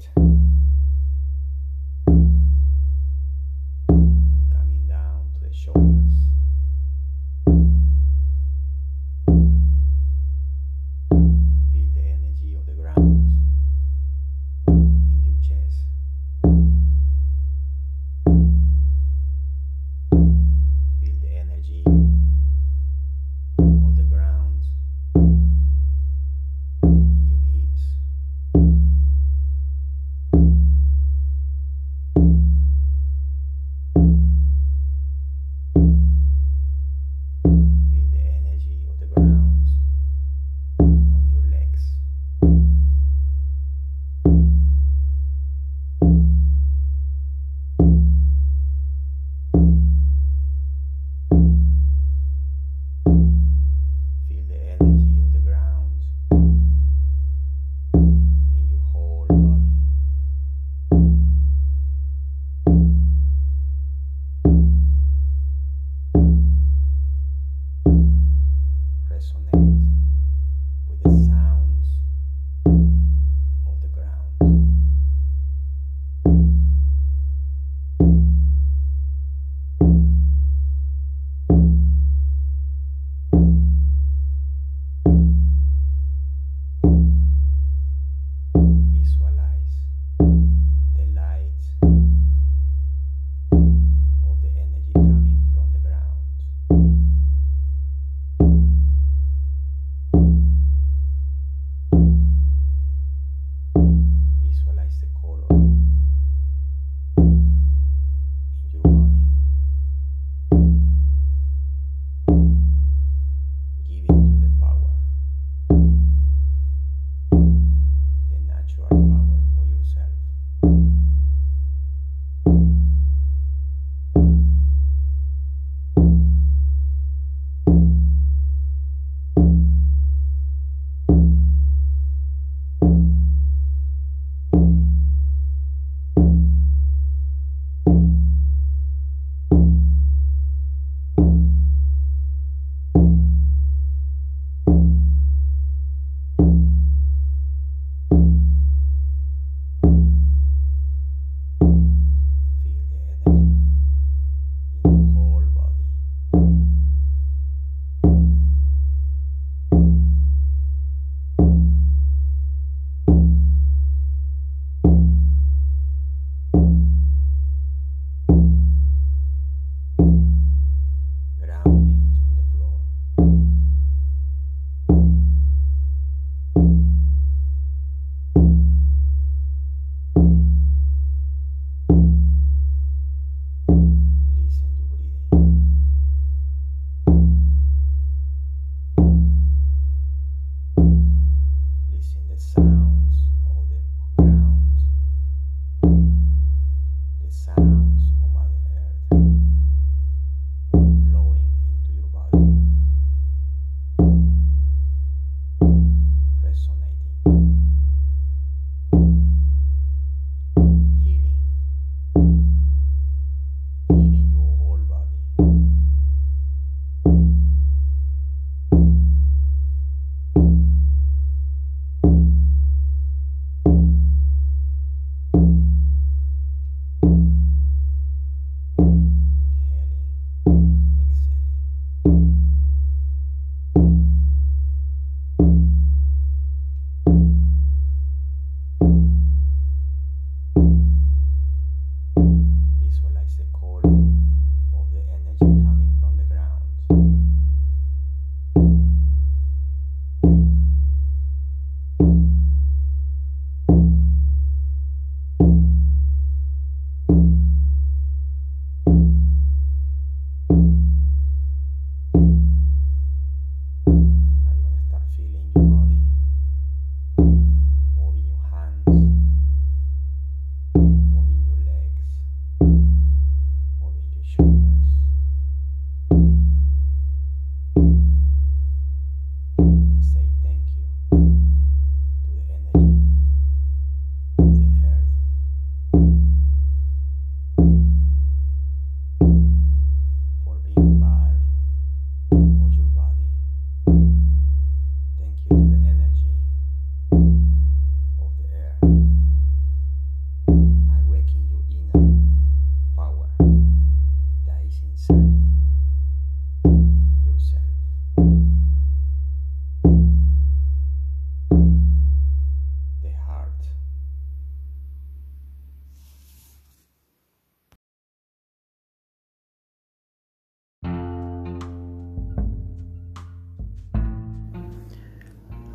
Your 0.04 0.35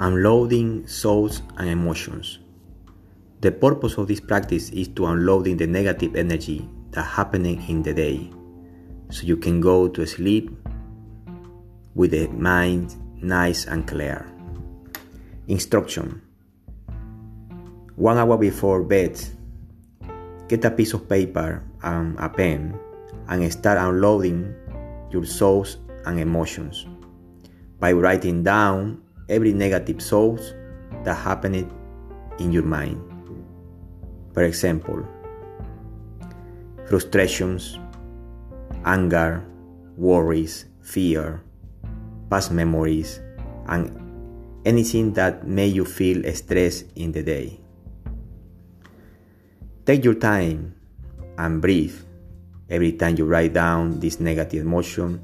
Unloading 0.01 0.81
thoughts 0.87 1.43
and 1.57 1.69
emotions. 1.69 2.39
The 3.41 3.51
purpose 3.51 3.99
of 3.99 4.07
this 4.07 4.19
practice 4.19 4.71
is 4.71 4.87
to 4.97 5.05
unloading 5.05 5.57
the 5.57 5.67
negative 5.67 6.15
energy 6.15 6.67
that 6.89 7.03
happening 7.03 7.61
in 7.69 7.83
the 7.83 7.93
day 7.93 8.31
so 9.11 9.27
you 9.27 9.37
can 9.37 9.61
go 9.61 9.87
to 9.87 10.07
sleep 10.07 10.49
with 11.93 12.17
the 12.17 12.27
mind 12.29 12.97
nice 13.21 13.65
and 13.67 13.87
clear. 13.87 14.25
Instruction. 15.47 16.19
One 17.95 18.17
hour 18.17 18.39
before 18.39 18.81
bed, 18.81 19.21
get 20.47 20.65
a 20.65 20.71
piece 20.71 20.93
of 20.93 21.07
paper 21.07 21.61
and 21.83 22.17
a 22.17 22.27
pen 22.27 22.73
and 23.27 23.53
start 23.53 23.77
unloading 23.77 24.55
your 25.11 25.25
thoughts 25.25 25.77
and 26.07 26.19
emotions 26.19 26.87
by 27.79 27.91
writing 27.91 28.41
down 28.41 29.03
every 29.31 29.53
negative 29.53 30.03
thought 30.03 30.43
that 31.07 31.15
happened 31.15 31.71
in 32.37 32.51
your 32.51 32.67
mind. 32.67 32.99
For 34.33 34.43
example, 34.43 35.07
frustrations, 36.87 37.79
anger, 38.85 39.43
worries, 39.95 40.65
fear, 40.81 41.41
past 42.29 42.51
memories, 42.51 43.21
and 43.67 43.95
anything 44.65 45.13
that 45.13 45.47
made 45.47 45.73
you 45.73 45.85
feel 45.85 46.21
stressed 46.35 46.85
in 46.95 47.11
the 47.11 47.23
day. 47.23 47.59
Take 49.85 50.03
your 50.03 50.15
time 50.15 50.75
and 51.37 51.61
breathe. 51.61 51.95
Every 52.69 52.93
time 52.93 53.17
you 53.17 53.25
write 53.25 53.53
down 53.53 53.99
this 53.99 54.19
negative 54.19 54.63
emotion, 54.63 55.19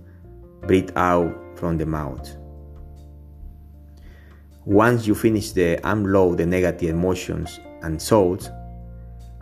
breathe 0.64 0.92
out 0.96 1.32
from 1.56 1.78
the 1.78 1.86
mouth. 1.86 2.28
Once 4.68 5.08
you 5.08 5.16
finish 5.16 5.54
the 5.54 5.80
unload 5.90 6.38
the 6.38 6.46
negative 6.46 6.90
emotions 6.90 7.62
and 7.84 8.02
thoughts, 8.02 8.50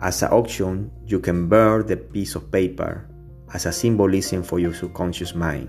as 0.00 0.22
an 0.22 0.30
option, 0.30 0.88
you 1.04 1.18
can 1.18 1.48
burn 1.48 1.84
the 1.84 1.96
piece 1.96 2.36
of 2.36 2.48
paper 2.52 3.08
as 3.52 3.66
a 3.66 3.72
symbolism 3.72 4.44
for 4.44 4.60
your 4.60 4.72
subconscious 4.72 5.34
mind. 5.34 5.68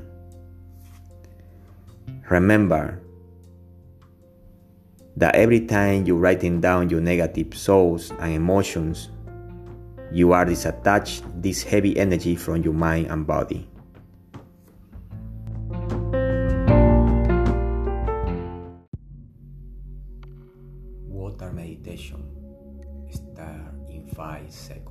Remember 2.30 3.02
that 5.16 5.34
every 5.34 5.66
time 5.66 6.06
you're 6.06 6.18
writing 6.18 6.62
down 6.62 6.92
your 6.92 7.02
negative 7.02 7.52
thoughts 7.52 8.12
and 8.20 8.34
emotions, 8.34 9.10
you 10.12 10.34
are 10.34 10.46
disattached 10.46 11.24
this 11.42 11.64
heavy 11.64 11.98
energy 11.98 12.36
from 12.36 12.62
your 12.62 12.76
mind 12.76 13.08
and 13.08 13.26
body. 13.26 13.68
Start 21.98 23.90
in 23.90 24.08
five 24.14 24.52
seconds. 24.52 24.87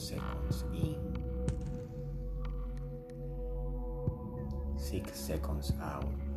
Seconds 0.00 0.64
in. 0.74 0.96
Six 4.78 5.18
seconds 5.18 5.72
out. 5.82 6.29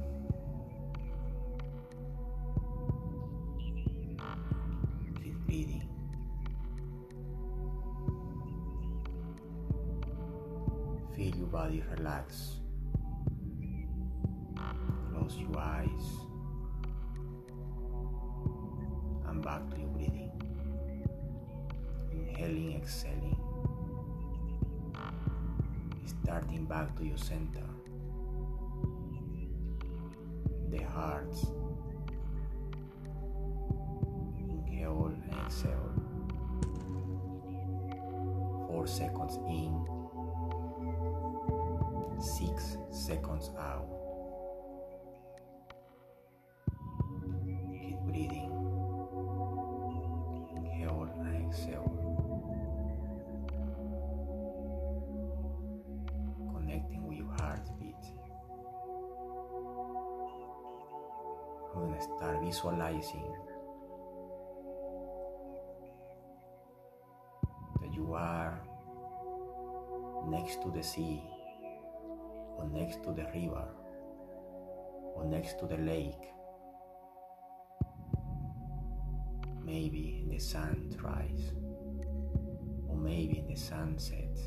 Center. 27.33 27.69
The 30.69 30.83
heart. 30.83 31.35
Inhale 34.39 35.11
and 35.13 35.23
exhale. 35.45 35.93
Four 38.67 38.85
seconds 38.85 39.37
in. 39.47 39.73
Six 42.21 42.77
seconds 42.91 43.49
out. 43.57 44.02
Visualizing 62.53 63.33
that 67.81 67.91
you 67.91 68.13
are 68.13 68.61
next 70.27 70.61
to 70.61 70.69
the 70.69 70.83
sea 70.83 71.23
or 72.55 72.69
next 72.71 73.01
to 73.01 73.11
the 73.11 73.25
river 73.33 73.67
or 75.15 75.25
next 75.25 75.57
to 75.57 75.65
the 75.65 75.77
lake 75.77 76.29
maybe 79.65 80.21
in 80.21 80.29
the 80.29 80.39
sunrise 80.39 81.53
or 82.87 82.95
maybe 82.95 83.39
in 83.39 83.47
the 83.47 83.55
sunset. 83.55 84.37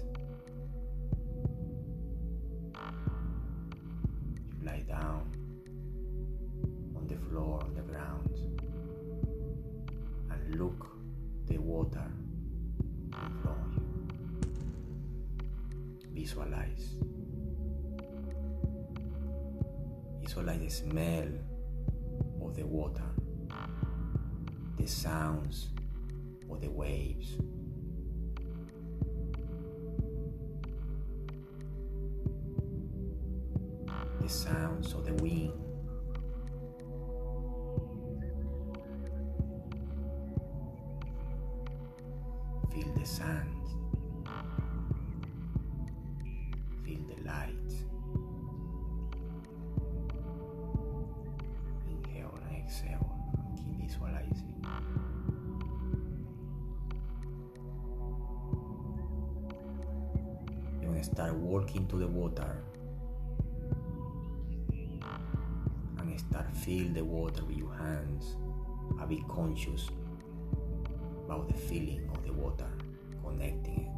Feel 42.76 42.92
the 42.92 43.06
sand. 43.06 43.68
Feel 46.84 47.00
the 47.08 47.24
light. 47.24 47.72
Inhale 51.88 52.38
and 52.50 52.56
exhale 52.58 53.16
keep 53.56 53.80
visualizing. 53.80 54.66
You're 60.82 60.90
gonna 60.90 61.02
start 61.02 61.32
walking 61.32 61.86
to 61.88 61.96
the 61.96 62.08
water 62.08 62.62
and 65.98 66.20
start 66.20 66.54
feel 66.54 66.92
the 66.92 67.02
water 67.02 67.42
with 67.46 67.56
your 67.56 67.72
hands 67.72 68.36
and 69.00 69.08
be 69.08 69.24
conscious 69.30 69.88
about 71.24 71.48
the 71.48 71.54
feeling 71.54 72.06
water 72.36 72.70
connecting 73.22 73.80
it. 73.80 73.95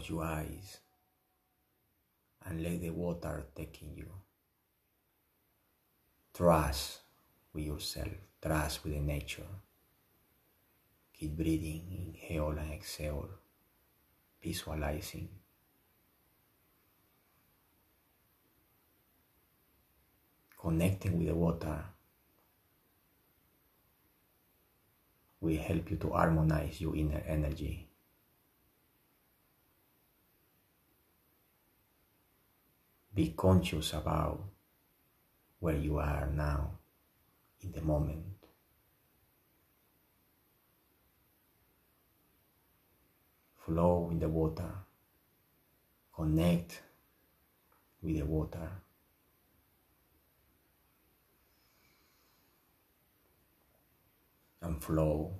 Close 0.00 0.08
your 0.08 0.24
eyes 0.24 0.78
and 2.46 2.62
let 2.62 2.80
the 2.80 2.88
water 2.88 3.44
taking 3.54 3.92
you. 3.94 4.08
Trust 6.32 7.00
with 7.52 7.64
yourself, 7.64 8.08
trust 8.40 8.82
with 8.82 8.94
the 8.94 9.00
nature. 9.00 9.50
Keep 11.18 11.36
breathing, 11.36 12.14
inhale 12.14 12.48
and 12.48 12.72
exhale, 12.72 13.28
visualizing. 14.42 15.28
Connecting 20.58 21.18
with 21.18 21.28
the 21.28 21.34
water 21.34 21.84
will 25.42 25.58
help 25.58 25.90
you 25.90 25.98
to 25.98 26.10
harmonize 26.10 26.80
your 26.80 26.96
inner 26.96 27.22
energy. 27.26 27.89
Be 33.20 33.34
conscious 33.36 33.92
about 33.92 34.40
where 35.58 35.76
you 35.76 35.98
are 35.98 36.26
now 36.34 36.70
in 37.60 37.70
the 37.70 37.82
moment. 37.82 38.24
Flow 43.58 44.08
in 44.10 44.20
the 44.20 44.28
water. 44.30 44.72
Connect 46.16 46.80
with 48.00 48.16
the 48.16 48.24
water. 48.24 48.70
And 54.62 54.82
flow. 54.82 55.34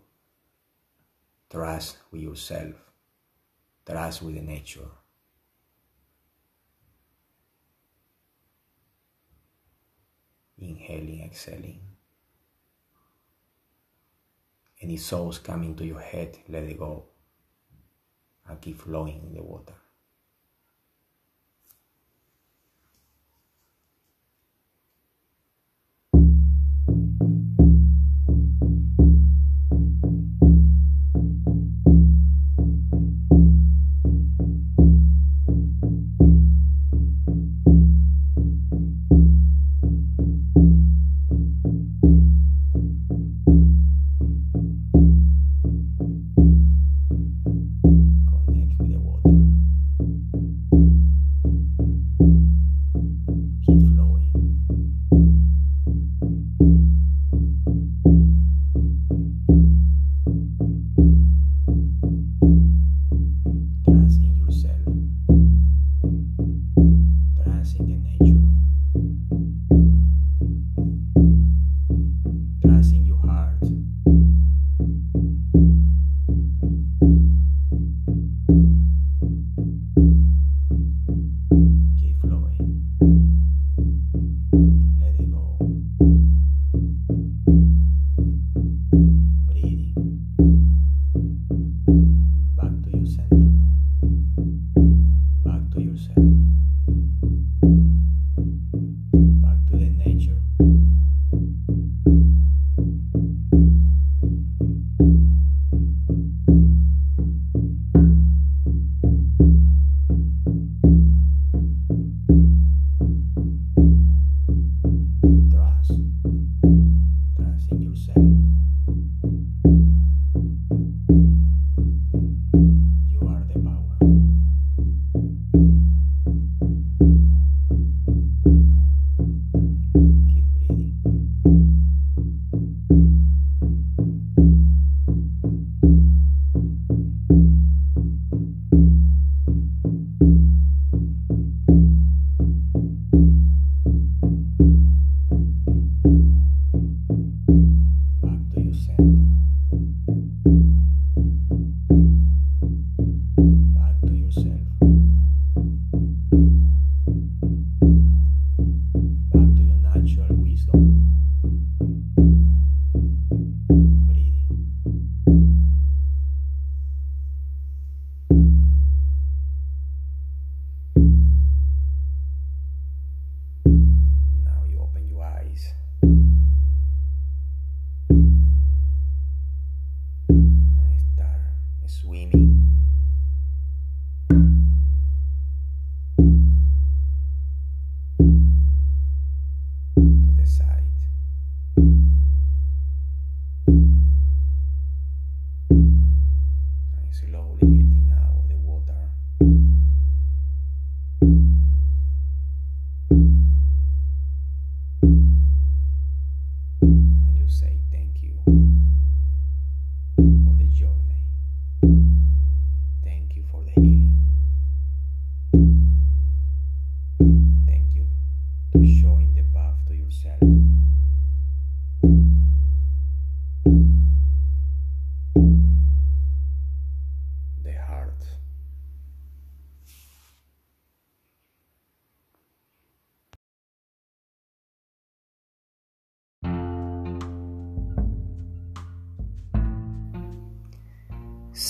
Trust 1.49 1.97
with 2.11 2.21
yourself. 2.21 2.75
Trust 3.87 4.21
with 4.21 4.35
the 4.35 4.43
nature. 4.43 4.91
Inhaling, 10.61 11.23
exhaling. 11.25 11.81
Any 14.83 14.97
thoughts 14.97 15.39
coming 15.39 15.75
to 15.77 15.85
your 15.85 16.01
head, 16.01 16.39
let 16.49 16.65
it 16.65 16.79
go 16.79 17.05
and 18.49 18.61
keep 18.61 18.81
flowing 18.81 19.23
in 19.27 19.35
the 19.35 19.43
water. 19.43 19.65
The 19.65 19.73
water. 19.73 19.90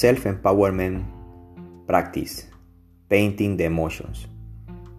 Self 0.01 0.25
empowerment 0.25 1.05
practice 1.87 2.47
painting 3.11 3.59
the 3.59 3.65
emotions. 3.65 4.29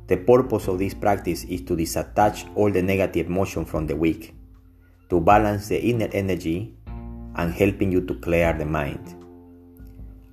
The 0.05 0.17
purpose 0.17 0.67
of 0.67 0.77
this 0.77 0.93
practice 0.93 1.43
is 1.45 1.63
to 1.63 1.75
disattach 1.75 2.45
all 2.55 2.69
the 2.69 2.83
negative 2.83 3.25
emotion 3.25 3.65
from 3.65 3.87
the 3.87 3.95
week, 3.95 4.35
to 5.09 5.19
balance 5.19 5.69
the 5.69 5.81
inner 5.81 6.07
energy 6.13 6.77
and 7.33 7.51
helping 7.51 7.91
you 7.91 8.05
to 8.05 8.13
clear 8.13 8.53
the 8.53 8.67
mind. 8.67 9.01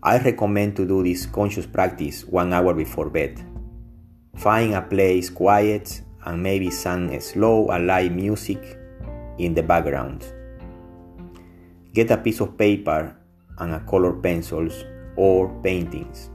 I 0.03 0.19
recommend 0.19 0.77
to 0.77 0.87
do 0.87 1.03
this 1.03 1.25
conscious 1.25 1.65
practice 1.65 2.27
one 2.27 2.53
hour 2.53 2.75
before 2.75 3.09
bed. 3.09 3.41
Find 4.37 4.75
a 4.75 4.83
place 4.83 5.31
quiet 5.31 6.03
and 6.27 6.43
maybe 6.43 6.69
some 6.71 7.19
slow 7.21 7.69
and 7.69 7.87
light 7.87 8.13
music 8.13 8.77
in 9.39 9.55
the 9.55 9.63
background. 9.63 10.31
Get 11.95 12.11
a 12.11 12.19
piece 12.19 12.41
of 12.41 12.59
paper 12.59 13.17
and 13.59 13.75
a 13.75 13.81
color 13.81 14.13
pencils 14.13 14.85
or 15.17 15.49
paintings. 15.63 16.31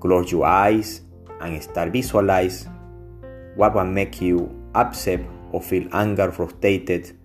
Close 0.00 0.32
your 0.32 0.46
eyes 0.46 1.02
and 1.40 1.62
start 1.62 1.92
visualize 1.92 2.68
what 3.54 3.74
will 3.74 3.84
make 3.84 4.20
you 4.20 4.50
upset 4.74 5.20
or 5.52 5.60
feel 5.60 5.88
anger, 5.92 6.30
frustrated, 6.30 7.16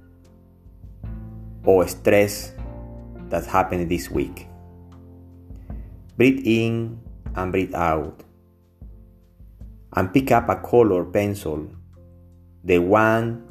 or 1.64 1.88
stress 1.88 2.54
that 3.30 3.46
happened 3.46 3.90
this 3.90 4.10
week. 4.10 4.48
Breathe 6.18 6.42
in 6.46 7.00
and 7.36 7.52
breathe 7.52 7.76
out. 7.76 8.24
And 9.94 10.14
pick 10.14 10.32
up 10.32 10.50
a 10.50 10.58
color 10.58 11.06
pencil, 11.06 11.70
the 12.64 12.80
one 12.80 13.44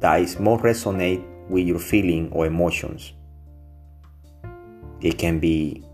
that 0.00 0.20
is 0.20 0.38
more 0.38 0.58
resonate 0.58 1.24
with 1.48 1.66
your 1.66 1.78
feeling 1.78 2.30
or 2.32 2.46
emotions. 2.46 3.14
It 5.04 5.18
can 5.18 5.38
be 5.38 5.84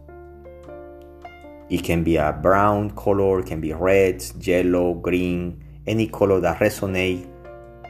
it 1.68 1.82
can 1.82 2.04
be 2.04 2.16
a 2.16 2.32
brown 2.32 2.90
color, 2.90 3.40
it 3.40 3.46
can 3.46 3.60
be 3.60 3.72
red, 3.72 4.24
yellow, 4.40 4.94
green, 4.94 5.64
any 5.86 6.06
color 6.06 6.40
that 6.40 6.60
resonate 6.60 7.28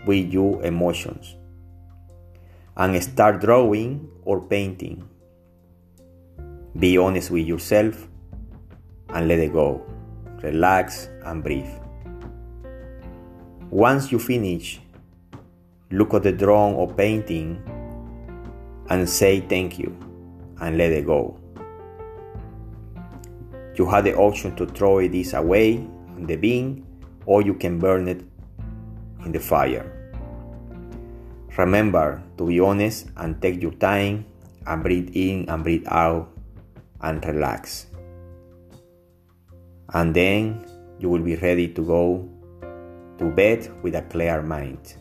with 0.07 0.33
your 0.33 0.63
emotions. 0.65 1.37
And 2.77 3.03
start 3.03 3.43
drawing 3.43 4.09
or 4.23 4.41
painting. 4.41 5.07
Be 6.79 6.97
honest 6.97 7.31
with 7.31 7.47
yourself 7.47 8.09
and 9.11 9.29
let 9.29 9.39
it 9.41 9.53
go. 9.53 9.85
Relax 10.43 11.11
and 11.25 11.45
breathe. 11.45 11.75
Once 13.69 14.11
you 14.11 14.19
finish, 14.19 14.81
look 15.91 16.15
at 16.15 16.23
the 16.23 16.33
drawing 16.33 16.75
or 16.77 16.91
painting 16.95 17.63
and 18.89 19.07
say 19.09 19.41
thank 19.41 19.79
you 19.79 20.10
and 20.61 20.77
let 20.79 20.93
it 20.93 21.07
go. 21.07 21.39
You 23.75 23.87
have 23.87 24.05
the 24.05 24.15
option 24.17 24.55
to 24.57 24.67
throw 24.67 25.07
this 25.09 25.33
away 25.33 25.75
in 26.17 26.27
the 26.27 26.37
bin 26.37 26.85
or 27.27 27.43
you 27.43 27.55
can 27.55 27.79
burn 27.79 28.09
it 28.09 28.23
in 29.25 29.33
the 29.33 29.41
fire. 29.41 29.85
Remember 31.57 32.23
to 32.39 32.47
be 32.47 32.61
honest 32.61 33.09
and 33.17 33.41
take 33.41 33.61
your 33.61 33.73
time 33.73 34.25
and 34.67 34.83
breathe 34.83 35.11
in 35.15 35.49
and 35.49 35.63
breathe 35.63 35.87
out 35.89 36.31
and 37.01 37.25
relax. 37.25 37.87
And 39.93 40.15
then 40.15 40.65
you 40.99 41.09
will 41.09 41.23
be 41.23 41.37
ready 41.37 41.69
to 41.69 41.83
go 41.83 42.29
to 43.19 43.25
bed 43.31 43.69
with 43.83 43.95
a 43.95 44.03
clear 44.03 44.43
mind. 44.43 45.00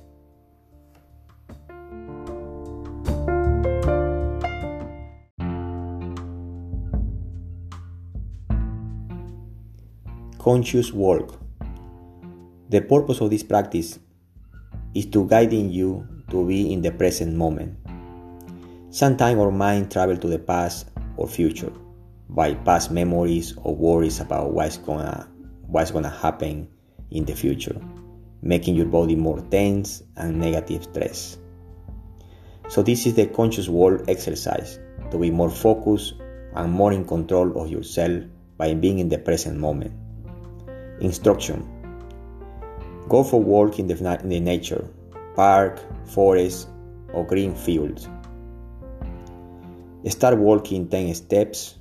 Conscious 10.39 10.93
work. 10.93 11.35
The 12.69 12.79
purpose 12.79 13.19
of 13.19 13.29
this 13.29 13.43
practice 13.43 13.99
is 14.95 15.05
to 15.07 15.27
guiding 15.27 15.69
you 15.69 16.07
to 16.29 16.47
be 16.47 16.71
in 16.71 16.81
the 16.81 16.91
present 16.91 17.35
moment. 17.35 17.75
Sometimes 18.89 19.37
our 19.37 19.51
mind 19.51 19.91
travel 19.91 20.15
to 20.15 20.27
the 20.27 20.39
past 20.39 20.91
or 21.17 21.27
future 21.27 21.73
by 22.29 22.53
past 22.53 22.89
memories 22.89 23.53
or 23.63 23.75
worries 23.75 24.21
about 24.21 24.53
what's 24.53 24.77
gonna 24.77 25.27
what's 25.67 25.91
gonna 25.91 26.09
happen 26.09 26.69
in 27.11 27.25
the 27.25 27.35
future, 27.35 27.75
making 28.41 28.75
your 28.75 28.87
body 28.87 29.17
more 29.17 29.41
tense 29.51 30.03
and 30.15 30.39
negative 30.39 30.83
stress. 30.83 31.37
So 32.69 32.81
this 32.81 33.05
is 33.05 33.13
the 33.15 33.27
conscious 33.27 33.67
work 33.67 34.05
exercise 34.07 34.79
to 35.11 35.17
be 35.19 35.31
more 35.31 35.49
focused 35.51 36.13
and 36.55 36.71
more 36.71 36.93
in 36.93 37.03
control 37.03 37.61
of 37.61 37.69
yourself 37.69 38.23
by 38.55 38.73
being 38.73 38.99
in 38.99 39.09
the 39.09 39.17
present 39.17 39.59
moment. 39.59 39.91
Instruction 41.01 41.67
Go 43.09 43.23
for 43.23 43.41
walk 43.41 43.79
in 43.79 43.87
the, 43.87 43.97
in 44.21 44.29
the 44.29 44.39
nature, 44.39 44.87
park, 45.35 45.79
forest, 46.05 46.69
or 47.11 47.25
green 47.25 47.55
fields. 47.55 48.07
Start 50.07 50.37
walking 50.37 50.87
10 50.87 51.15
steps, 51.15 51.75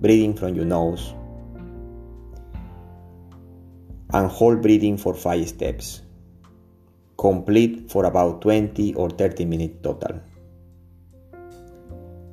breathing 0.00 0.34
from 0.34 0.54
your 0.54 0.64
nose, 0.64 1.12
and 4.12 4.30
hold 4.30 4.62
breathing 4.62 4.96
for 4.96 5.12
5 5.12 5.48
steps. 5.48 6.02
Complete 7.18 7.90
for 7.90 8.04
about 8.04 8.40
20 8.42 8.94
or 8.94 9.10
30 9.10 9.44
minutes 9.44 9.74
total. 9.82 10.20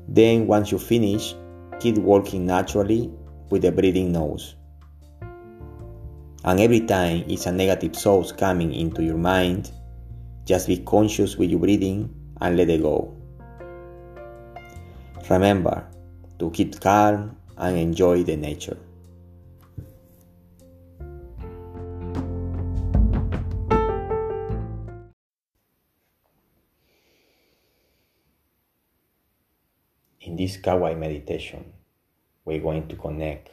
Then, 0.07 0.45
once 0.45 0.71
you 0.71 0.77
finish, 0.77 1.35
keep 1.79 1.97
walking 1.97 2.45
naturally 2.45 3.11
with 3.49 3.63
the 3.63 3.71
breathing 3.71 4.11
nose. 4.11 4.55
And 6.45 6.59
every 6.59 6.81
time 6.81 7.23
it's 7.27 7.47
a 7.47 7.51
negative 7.51 7.95
thought 7.95 8.37
coming 8.37 8.71
into 8.71 9.03
your 9.03 9.17
mind, 9.17 9.71
just 10.45 10.67
be 10.67 10.77
conscious 10.77 11.37
with 11.37 11.49
your 11.49 11.59
breathing 11.59 12.13
and 12.39 12.55
let 12.55 12.69
it 12.69 12.83
go. 12.83 13.11
Remember 15.27 15.87
to 16.37 16.51
keep 16.51 16.79
calm 16.79 17.35
and 17.57 17.77
enjoy 17.79 18.21
the 18.21 18.37
nature. 18.37 18.77
In 30.21 30.35
this 30.35 30.57
Kawaii 30.57 30.95
meditation, 30.95 31.73
we're 32.45 32.61
going 32.61 32.87
to 32.89 32.95
connect 32.95 33.49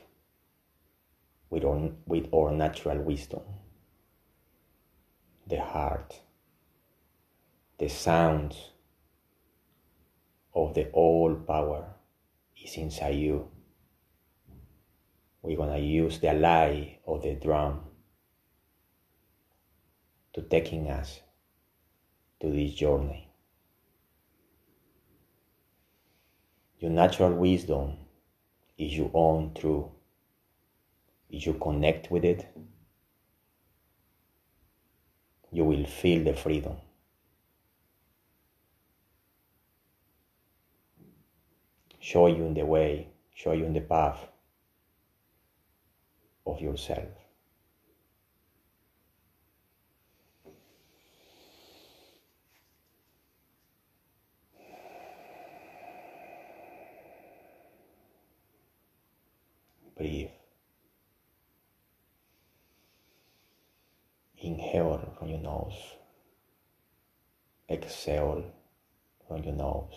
with 1.53 1.65
our, 1.67 1.91
with 2.07 2.33
our 2.33 2.51
natural 2.51 2.99
wisdom, 3.03 3.43
the 5.47 5.61
heart, 5.61 6.19
the 7.79 7.89
sounds 7.89 8.71
of 10.55 10.73
the 10.73 10.89
all 10.93 11.35
power 11.35 11.85
is 12.65 12.75
inside 12.79 13.17
you. 13.17 13.51
We're 15.43 15.59
gonna 15.59 15.77
use 15.77 16.19
the 16.21 16.33
light 16.33 17.01
of 17.07 17.21
the 17.23 17.35
drum 17.35 17.83
to 20.33 20.41
taking 20.41 20.89
us 20.89 21.21
to 22.41 22.51
this 22.51 22.73
journey. 22.73 23.29
Your 26.79 26.91
natural 26.91 27.35
wisdom 27.35 27.99
is 28.79 28.97
your 28.97 29.11
own 29.13 29.53
truth. 29.53 29.91
You 31.35 31.55
connect 31.55 32.11
with 32.11 32.26
it, 32.26 32.47
you 35.51 35.64
will 35.64 35.87
feel 35.87 36.22
the 36.22 36.35
freedom. 36.35 36.76
Show 42.01 42.26
you 42.26 42.45
in 42.45 42.53
the 42.53 42.66
way, 42.66 43.09
show 43.35 43.53
you 43.53 43.64
in 43.64 43.72
the 43.72 43.80
path 43.80 44.18
of 46.47 46.61
yourself. 46.61 47.09
Breathe. 59.97 60.41
Inhale 64.45 65.14
from 65.16 65.28
your 65.28 65.38
nose. 65.38 65.72
Exhale 67.70 68.43
from 69.28 69.45
your 69.45 69.55
nose. 69.55 69.95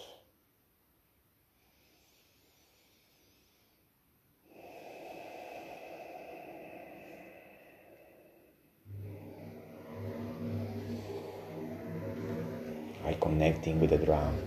By 13.03 13.13
connecting 13.19 13.79
with 13.79 13.89
the 13.89 13.97
drum. 13.97 14.37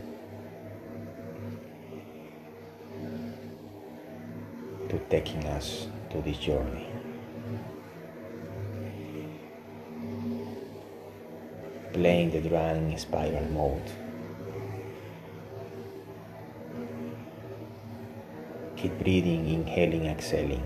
To 4.90 4.98
taking 5.10 5.44
us 5.46 5.88
to 6.10 6.22
this 6.22 6.38
journey. 6.38 6.97
Playing 11.98 12.30
the 12.30 12.40
drum 12.48 12.90
in 12.92 12.96
spiral 12.96 13.44
mode. 13.50 13.90
Keep 18.76 18.98
breathing, 19.00 19.46
inhaling, 19.48 20.06
exhaling. 20.06 20.64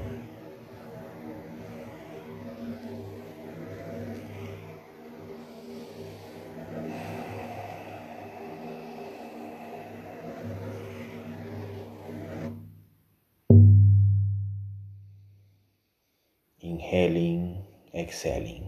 Inhaling, 16.60 17.64
exhaling. 17.94 18.61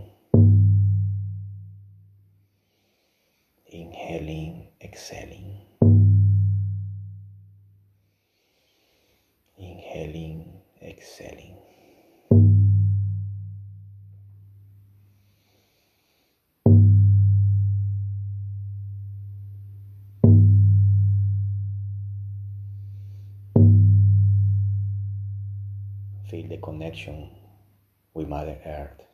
Connection 26.95 27.29
with 28.15 28.29
Mother 28.29 28.57
Earth. 28.65 29.14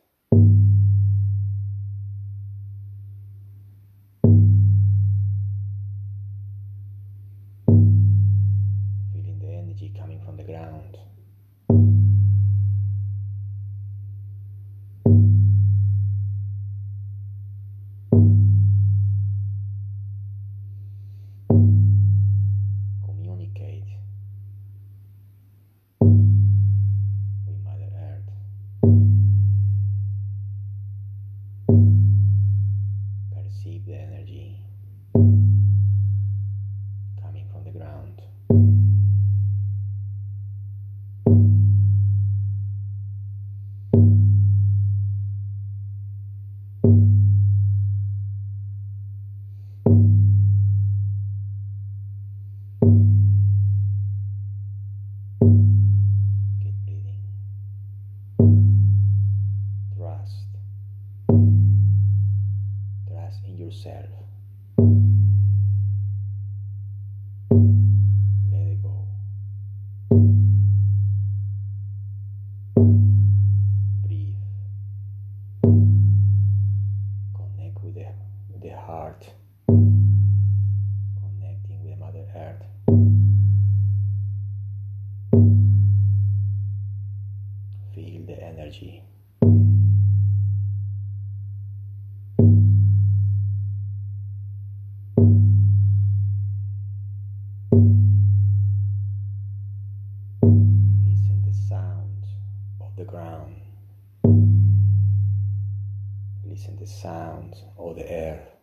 Sounds 107.00 107.62
or 107.76 107.94
the 107.94 108.10
air. 108.10 108.59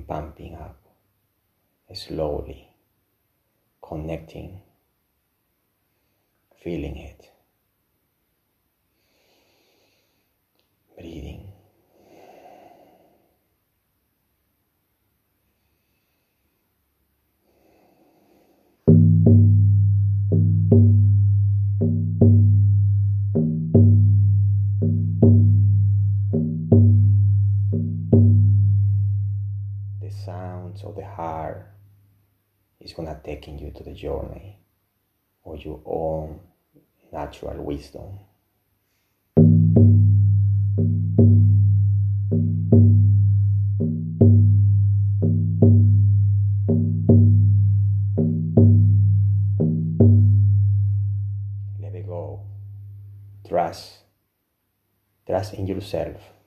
Pumping 0.00 0.54
up 0.54 0.78
slowly, 1.94 2.68
connecting, 3.82 4.60
feeling 6.62 6.96
it, 6.96 7.30
breathing. 10.96 11.31
Of 30.84 30.96
the 30.96 31.04
heart 31.04 31.66
is 32.80 32.92
gonna 32.92 33.20
taking 33.24 33.58
you 33.58 33.70
to 33.70 33.82
the 33.82 33.92
journey 33.92 34.58
of 35.44 35.64
your 35.64 35.80
own 35.84 36.40
natural 37.12 37.62
wisdom. 37.62 38.18
Let 51.80 51.94
it 51.94 52.06
go. 52.06 52.40
Trust. 53.48 53.98
Trust 55.26 55.54
in 55.54 55.66
yourself. 55.66 56.41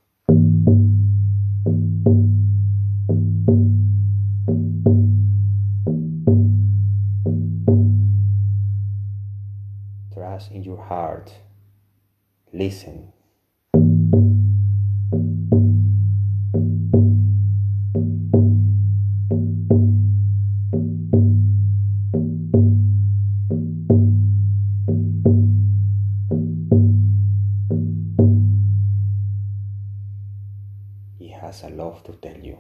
Your 10.65 10.83
heart. 10.83 11.31
Listen. 12.51 13.11
He 31.19 31.29
has 31.29 31.63
a 31.63 31.69
lot 31.69 32.05
to 32.05 32.13
tell 32.13 32.37
you. 32.37 32.57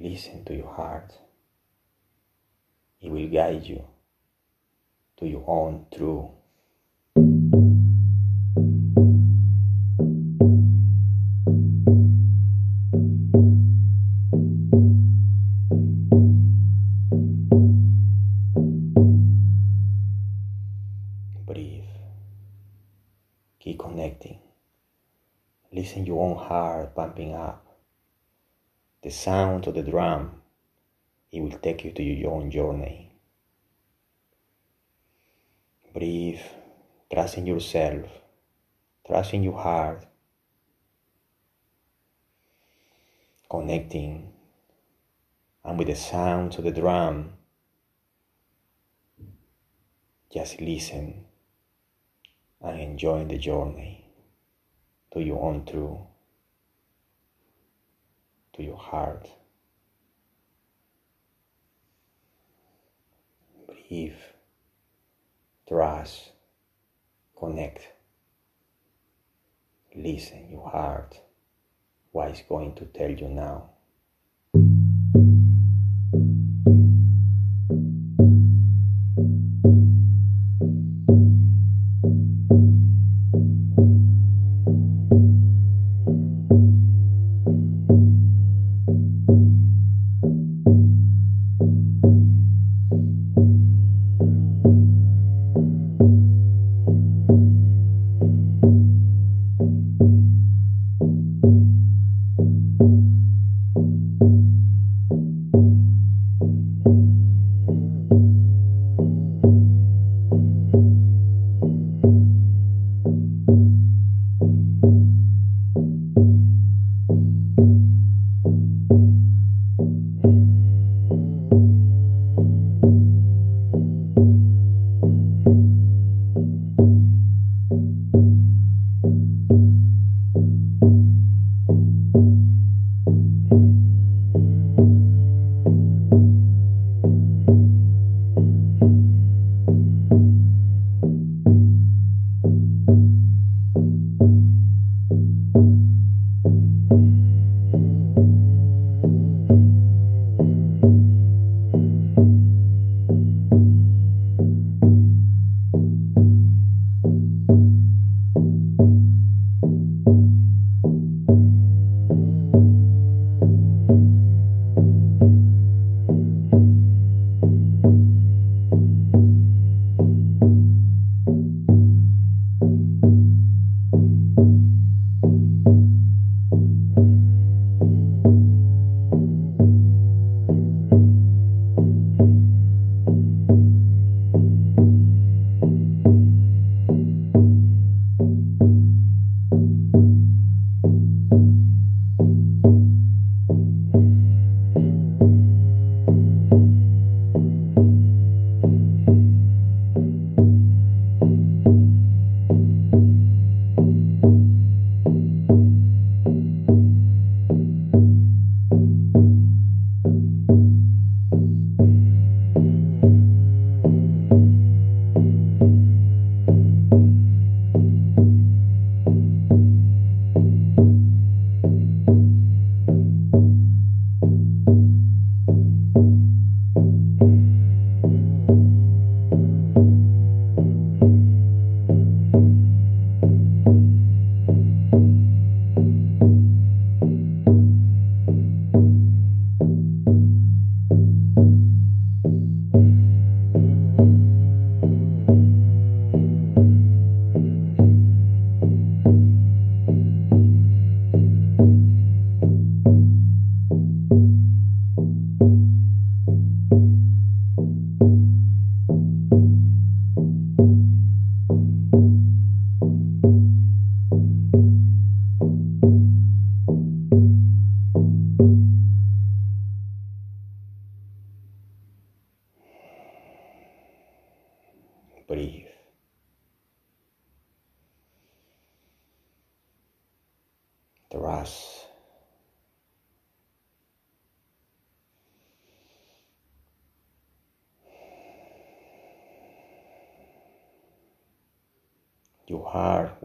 Listen 0.00 0.44
to 0.44 0.56
your 0.56 0.72
heart. 0.72 1.12
It 3.00 3.10
will 3.10 3.28
guide 3.28 3.64
you 3.64 3.91
to 5.22 5.28
your 5.28 5.44
own 5.46 5.86
truth. 5.94 6.30
Breathe. 21.46 21.84
Keep 23.60 23.78
connecting. 23.78 24.38
Listen 25.72 26.04
your 26.04 26.20
own 26.20 26.36
heart 26.36 26.96
pumping 26.96 27.34
up. 27.34 27.64
The 29.04 29.10
sound 29.10 29.68
of 29.68 29.74
the 29.74 29.84
drum. 29.84 30.42
It 31.30 31.40
will 31.40 31.58
take 31.58 31.84
you 31.84 31.92
to 31.92 32.02
your 32.02 32.32
own 32.32 32.50
journey. 32.50 33.11
Breathe. 35.92 36.40
Trust 37.12 37.38
in 37.38 37.46
yourself. 37.46 38.06
Trust 39.06 39.34
in 39.34 39.42
your 39.42 39.58
heart. 39.58 40.06
Connecting. 43.50 44.32
And 45.64 45.78
with 45.78 45.88
the 45.88 45.94
sounds 45.94 46.58
of 46.58 46.64
the 46.64 46.70
drum, 46.70 47.34
just 50.32 50.60
listen 50.60 51.26
and 52.62 52.80
enjoy 52.80 53.24
the 53.24 53.36
journey 53.36 54.06
to 55.12 55.20
your 55.20 55.42
own 55.42 55.64
truth, 55.66 55.98
to 58.54 58.62
your 58.62 58.78
heart. 58.78 59.28
Breathe, 63.66 64.14
trust, 65.72 66.32
connect, 67.34 67.88
listen 69.96 70.50
your 70.50 70.68
heart, 70.68 71.18
what 72.10 72.30
is 72.30 72.42
going 72.46 72.74
to 72.74 72.84
tell 72.84 73.10
you 73.10 73.26
now. 73.26 73.70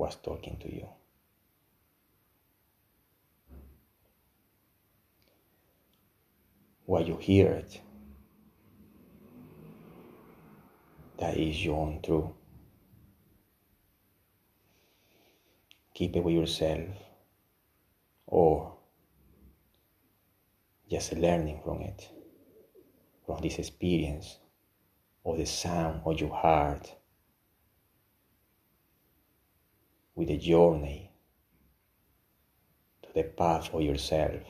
Was 0.08 0.16
talking 0.16 0.56
to 0.62 0.74
you. 0.74 0.88
What 6.86 7.06
you 7.06 7.18
hear 7.18 7.48
it, 7.48 7.82
that 11.18 11.36
is 11.36 11.66
your 11.66 11.76
own 11.76 12.00
truth. 12.02 12.32
Keep 15.94 16.16
it 16.16 16.24
with 16.24 16.36
yourself 16.36 16.88
or 18.28 18.78
just 20.90 21.12
learning 21.18 21.60
from 21.66 21.82
it, 21.82 22.10
from 23.26 23.42
this 23.42 23.60
experience 23.60 24.38
or 25.26 25.36
the 25.36 25.46
sound 25.46 26.00
of 26.06 26.22
your 26.22 26.34
heart 26.34 26.96
with 30.18 30.30
the 30.30 30.38
journey 30.38 31.12
to 33.04 33.10
the 33.14 33.24
path 33.24 33.72
of 33.74 33.82
yourself. 33.84 34.42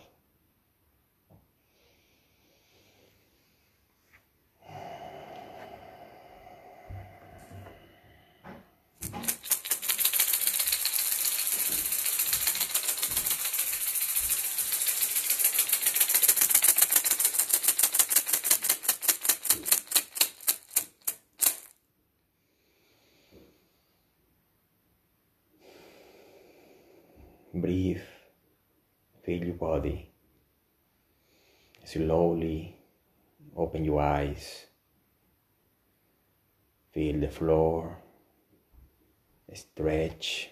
Breathe, 27.62 28.02
feel 29.24 29.44
your 29.44 29.56
body. 29.56 30.12
Slowly 31.84 32.76
open 33.56 33.84
your 33.84 34.00
eyes. 34.00 34.68
Feel 36.92 37.20
the 37.20 37.30
floor. 37.30 37.98
Stretch. 39.54 40.50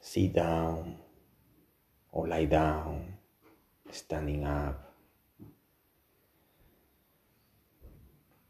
Sit 0.00 0.32
down 0.32 0.96
or 2.12 2.26
lie 2.26 2.46
down, 2.46 3.14
standing 3.90 4.44
up. 4.44 4.94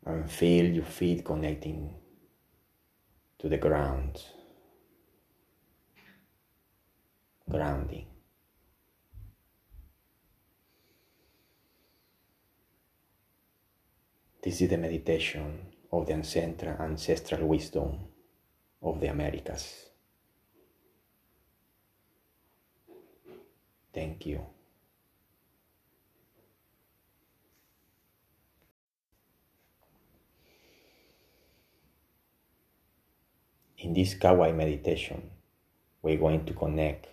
And 0.07 0.30
feel 0.30 0.66
your 0.66 0.84
feet 0.84 1.24
connecting 1.24 1.95
to 3.41 3.49
the 3.49 3.59
ground. 3.59 4.22
Grounding. 7.49 8.07
This 14.42 14.61
is 14.61 14.68
the 14.70 14.76
meditation 14.76 15.66
of 15.92 16.07
the 16.07 16.12
ancestral, 16.12 16.76
ancestral 16.80 17.46
wisdom 17.46 17.99
of 18.82 19.01
the 19.01 19.09
Americas. 19.09 19.86
Thank 23.92 24.26
you. 24.26 24.40
In 33.78 33.94
this 33.94 34.14
Kawaii 34.14 34.55
meditation, 34.55 35.30
we're 36.03 36.18
going 36.18 36.44
to 36.44 36.53
connect 36.53 37.09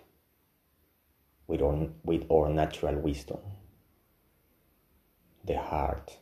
with 1.47 1.61
our, 1.61 1.87
with 2.03 2.25
our 2.31 2.49
natural 2.49 2.95
wisdom. 2.95 3.39
The 5.43 5.59
heart, 5.59 6.17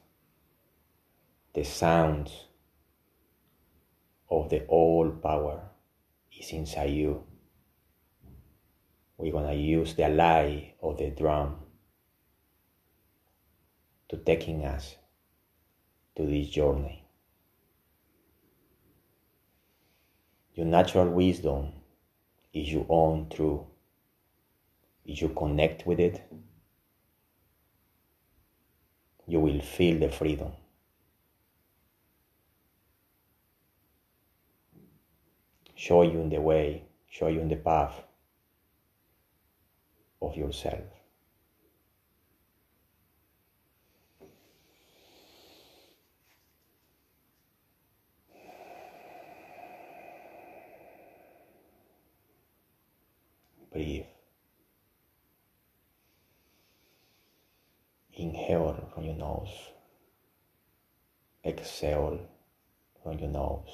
the 1.54 1.64
sound 1.64 2.32
of 4.30 4.50
the 4.50 4.66
all 4.66 5.10
power 5.12 5.62
is 6.38 6.52
inside 6.52 6.92
you. 6.92 7.24
We're 9.18 9.32
gonna 9.32 9.54
use 9.54 9.94
the 9.96 10.10
lie 10.10 10.74
of 10.82 10.98
the 10.98 11.12
drum 11.12 11.58
to 14.10 14.18
taking 14.18 14.66
us 14.66 14.96
to 16.16 16.26
this 16.26 16.50
journey. 16.50 17.06
Your 20.56 20.66
natural 20.66 21.10
wisdom 21.10 21.72
is 22.54 22.72
your 22.72 22.86
own 22.90 23.28
if 23.32 23.73
you 25.06 25.30
connect 25.30 25.86
with 25.86 26.00
it, 26.00 26.22
you 29.28 29.40
will 29.40 29.62
feel 29.62 30.00
the 30.00 30.10
freedom. 30.10 30.52
Show 35.76 36.04
you 36.04 36.22
in 36.22 36.30
the 36.30 36.40
way, 36.40 36.84
show 37.10 37.28
you 37.28 37.42
in 37.42 37.50
the 37.50 37.56
path 37.56 38.04
of 40.22 40.38
yourself. 40.38 40.84
Breathe. 53.72 54.13
Inhale 58.24 58.90
from 58.94 59.04
your 59.04 59.16
nose. 59.16 59.54
Exhale 61.44 62.22
from 63.04 63.20
your 63.20 63.28
nose. 63.28 63.68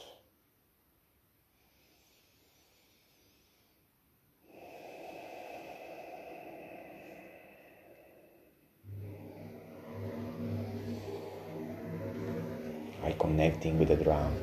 By 13.03 13.11
connecting 13.19 13.77
with 13.77 13.89
the 13.89 13.97
drum. 13.97 14.33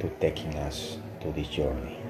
To 0.00 0.08
taking 0.18 0.56
us 0.56 0.98
to 1.20 1.30
this 1.30 1.46
journey. 1.46 2.03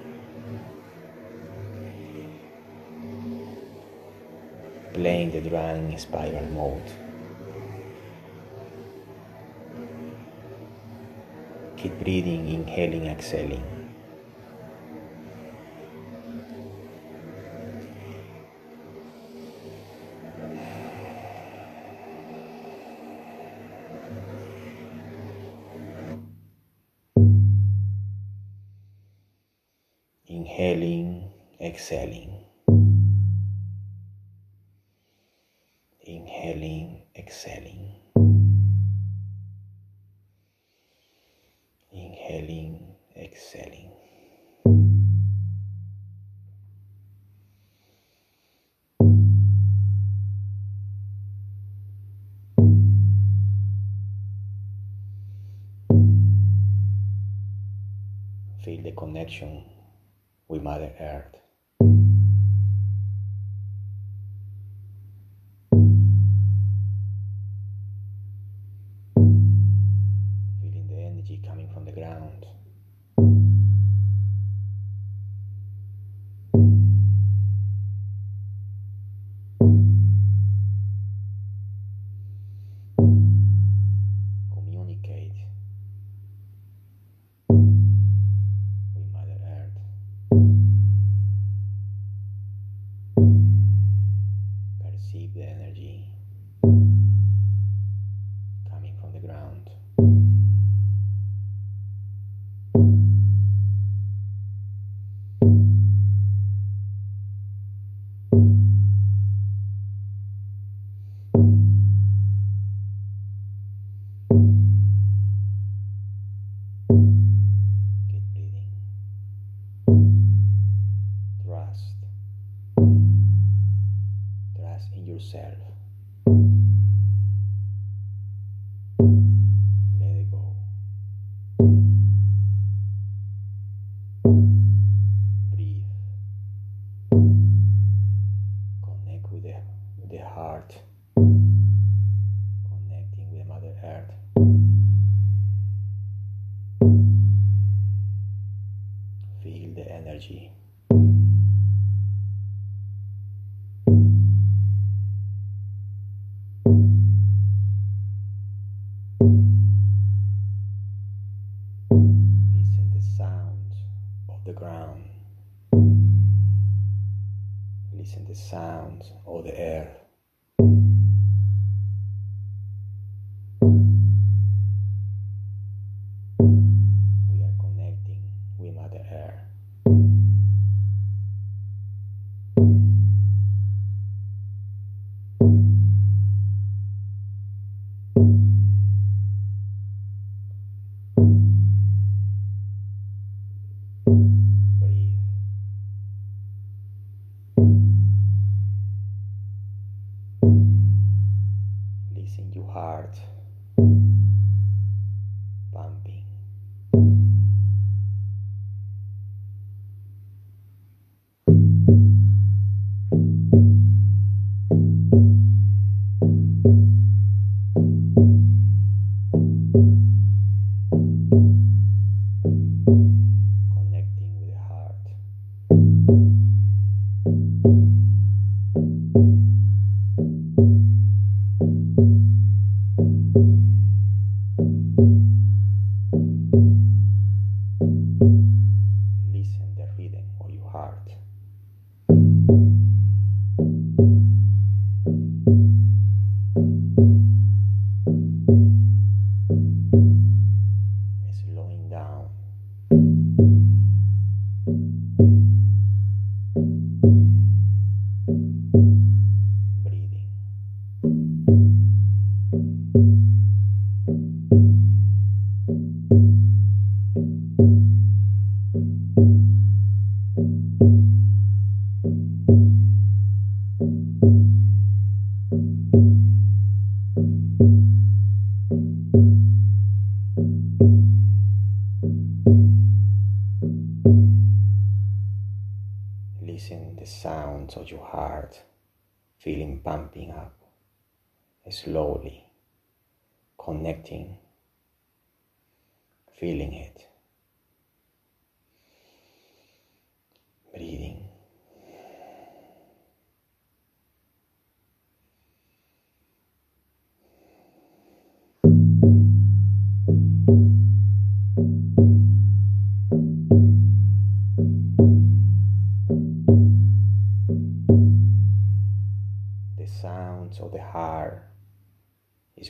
Playing 4.95 5.33
the 5.33 5.41
drum 5.41 5.91
in 5.91 5.99
spiral 5.99 6.47
mode. 6.47 6.91
Keep 11.77 11.99
breathing, 11.99 12.49
inhaling, 12.49 13.07
exhaling. 13.09 13.84
The 59.41 59.74
receive 95.15 95.35
the 95.35 95.43
energy. 95.43 96.24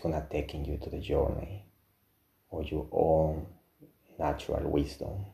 Gonna 0.05 0.27
taking 0.31 0.67
you 0.67 0.77
to 0.77 0.91
the 0.91 0.99
journey 0.99 1.65
of 2.53 2.71
your 2.71 2.87
own 2.93 3.47
natural 4.19 4.71
wisdom. 4.71 5.25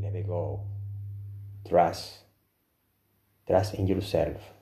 Let 0.00 0.12
go. 0.24 0.60
Trust. 1.68 2.18
Trust 3.44 3.74
in 3.74 3.88
yourself. 3.88 4.57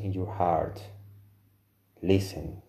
In 0.00 0.12
your 0.12 0.32
heart. 0.32 0.82
Listen. 2.02 2.62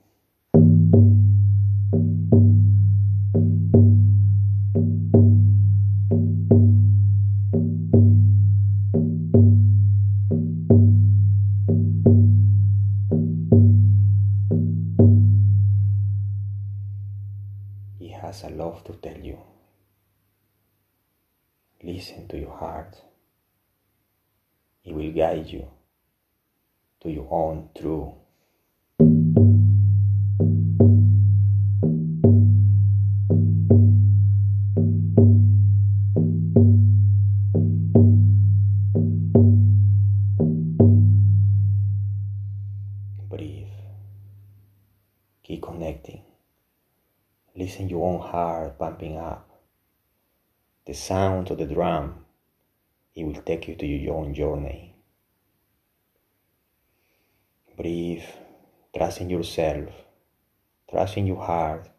He 17.98 18.10
has 18.10 18.44
a 18.44 18.50
lot 18.50 18.86
to 18.86 18.94
tell 18.94 19.18
you. 19.18 19.38
Listen 21.84 22.28
to 22.28 22.38
your 22.38 22.52
heart. 22.52 23.02
It 24.84 24.94
will 24.94 25.12
guide 25.12 25.48
you 25.48 25.68
to 27.02 27.10
your 27.10 27.28
own 27.32 27.70
truth. 27.76 28.14
Breathe. 43.30 43.68
Keep 45.44 45.64
connecting. 45.64 46.22
Listen 47.56 47.90
your 47.90 48.08
own 48.08 48.22
heart 48.22 48.78
pumping 48.78 49.18
up. 49.18 49.50
The 50.86 50.94
sound 50.94 51.50
of 51.50 51.58
the 51.58 51.66
drum. 51.66 52.26
It 53.16 53.24
will 53.24 53.42
take 53.42 53.68
you 53.68 53.76
to 53.76 53.86
your 53.86 54.16
own 54.16 54.34
journey. 54.34 54.91
Breathe. 57.78 58.24
Trust 58.96 59.22
in 59.22 59.30
yourself. 59.30 59.90
Trust 60.90 61.18
in 61.18 61.28
your 61.28 61.42
heart. 61.42 61.90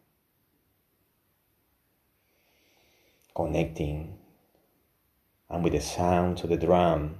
Connecting. 3.35 4.17
And 5.49 5.63
with 5.63 5.73
the 5.73 5.81
sounds 5.81 6.43
of 6.43 6.49
the 6.49 6.57
drum, 6.57 7.17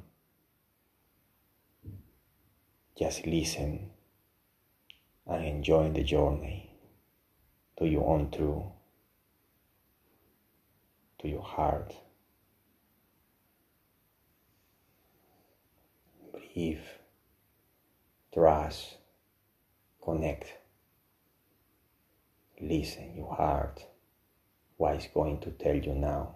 just 2.98 3.26
listen 3.26 3.90
and 5.26 5.46
enjoy 5.46 5.90
the 5.92 6.04
journey 6.04 6.72
to 7.78 7.88
your 7.88 8.08
own 8.08 8.30
truth, 8.30 8.64
to 11.20 11.28
your 11.28 11.42
heart. 11.42 11.96
Breathe, 16.32 16.78
trust, 18.34 18.98
connect, 20.04 20.52
listen 22.60 23.16
your 23.16 23.36
heart, 23.36 23.86
what 24.78 24.96
is 24.96 25.08
going 25.14 25.40
to 25.40 25.52
tell 25.52 25.76
you 25.76 25.94
now. 25.94 26.36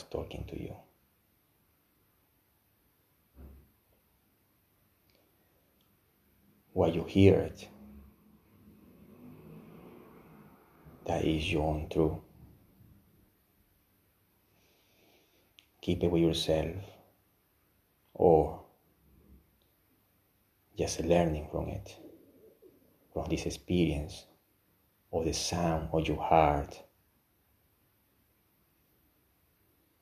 Was 0.00 0.08
talking 0.10 0.44
to 0.48 0.60
you. 0.60 0.74
While 6.72 6.94
you 6.94 7.04
hear 7.04 7.34
it, 7.34 7.68
that 11.06 11.24
is 11.24 11.52
your 11.52 11.66
own 11.66 11.88
truth. 11.90 12.18
Keep 15.82 16.04
it 16.04 16.10
with 16.10 16.22
yourself 16.22 16.76
or 18.14 18.62
just 20.78 21.00
learning 21.00 21.48
from 21.50 21.68
it, 21.68 21.96
from 23.12 23.28
this 23.28 23.46
experience 23.46 24.26
of 25.12 25.24
the 25.24 25.32
sound 25.32 25.88
of 25.92 26.06
your 26.06 26.22
heart 26.22 26.82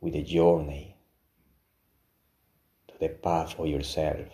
with 0.00 0.12
the 0.12 0.22
journey 0.22 0.96
to 2.88 2.94
the 2.98 3.08
path 3.08 3.58
of 3.58 3.66
yourself. 3.66 4.28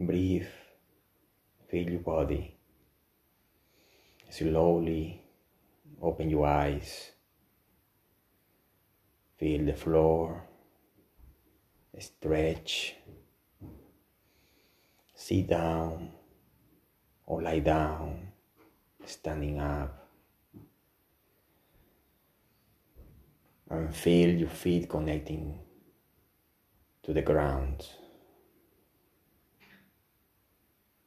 Breathe, 0.00 0.46
feel 1.68 1.90
your 1.90 1.98
body. 1.98 2.54
Slowly 4.38 5.20
open 6.00 6.30
your 6.30 6.46
eyes. 6.46 7.10
Feel 9.36 9.64
the 9.66 9.72
floor. 9.72 10.44
Stretch. 11.98 12.94
Sit 15.12 15.48
down 15.48 16.12
or 17.26 17.42
lie 17.42 17.58
down, 17.58 18.28
standing 19.04 19.58
up. 19.58 20.06
And 23.68 23.92
feel 23.92 24.30
your 24.30 24.48
feet 24.48 24.88
connecting 24.88 25.58
to 27.02 27.12
the 27.12 27.22
ground. 27.22 27.84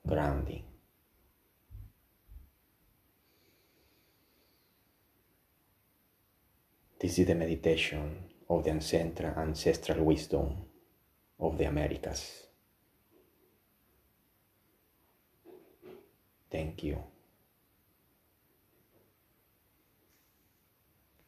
grounding. 0.06 0.71
This 7.02 7.18
is 7.18 7.26
the 7.26 7.34
meditation 7.34 8.26
of 8.48 8.64
the 8.64 8.70
ancestral 8.70 10.06
wisdom 10.06 10.56
of 11.40 11.58
the 11.58 11.66
Americas. 11.66 12.44
Thank 16.52 16.84
you. 16.84 17.11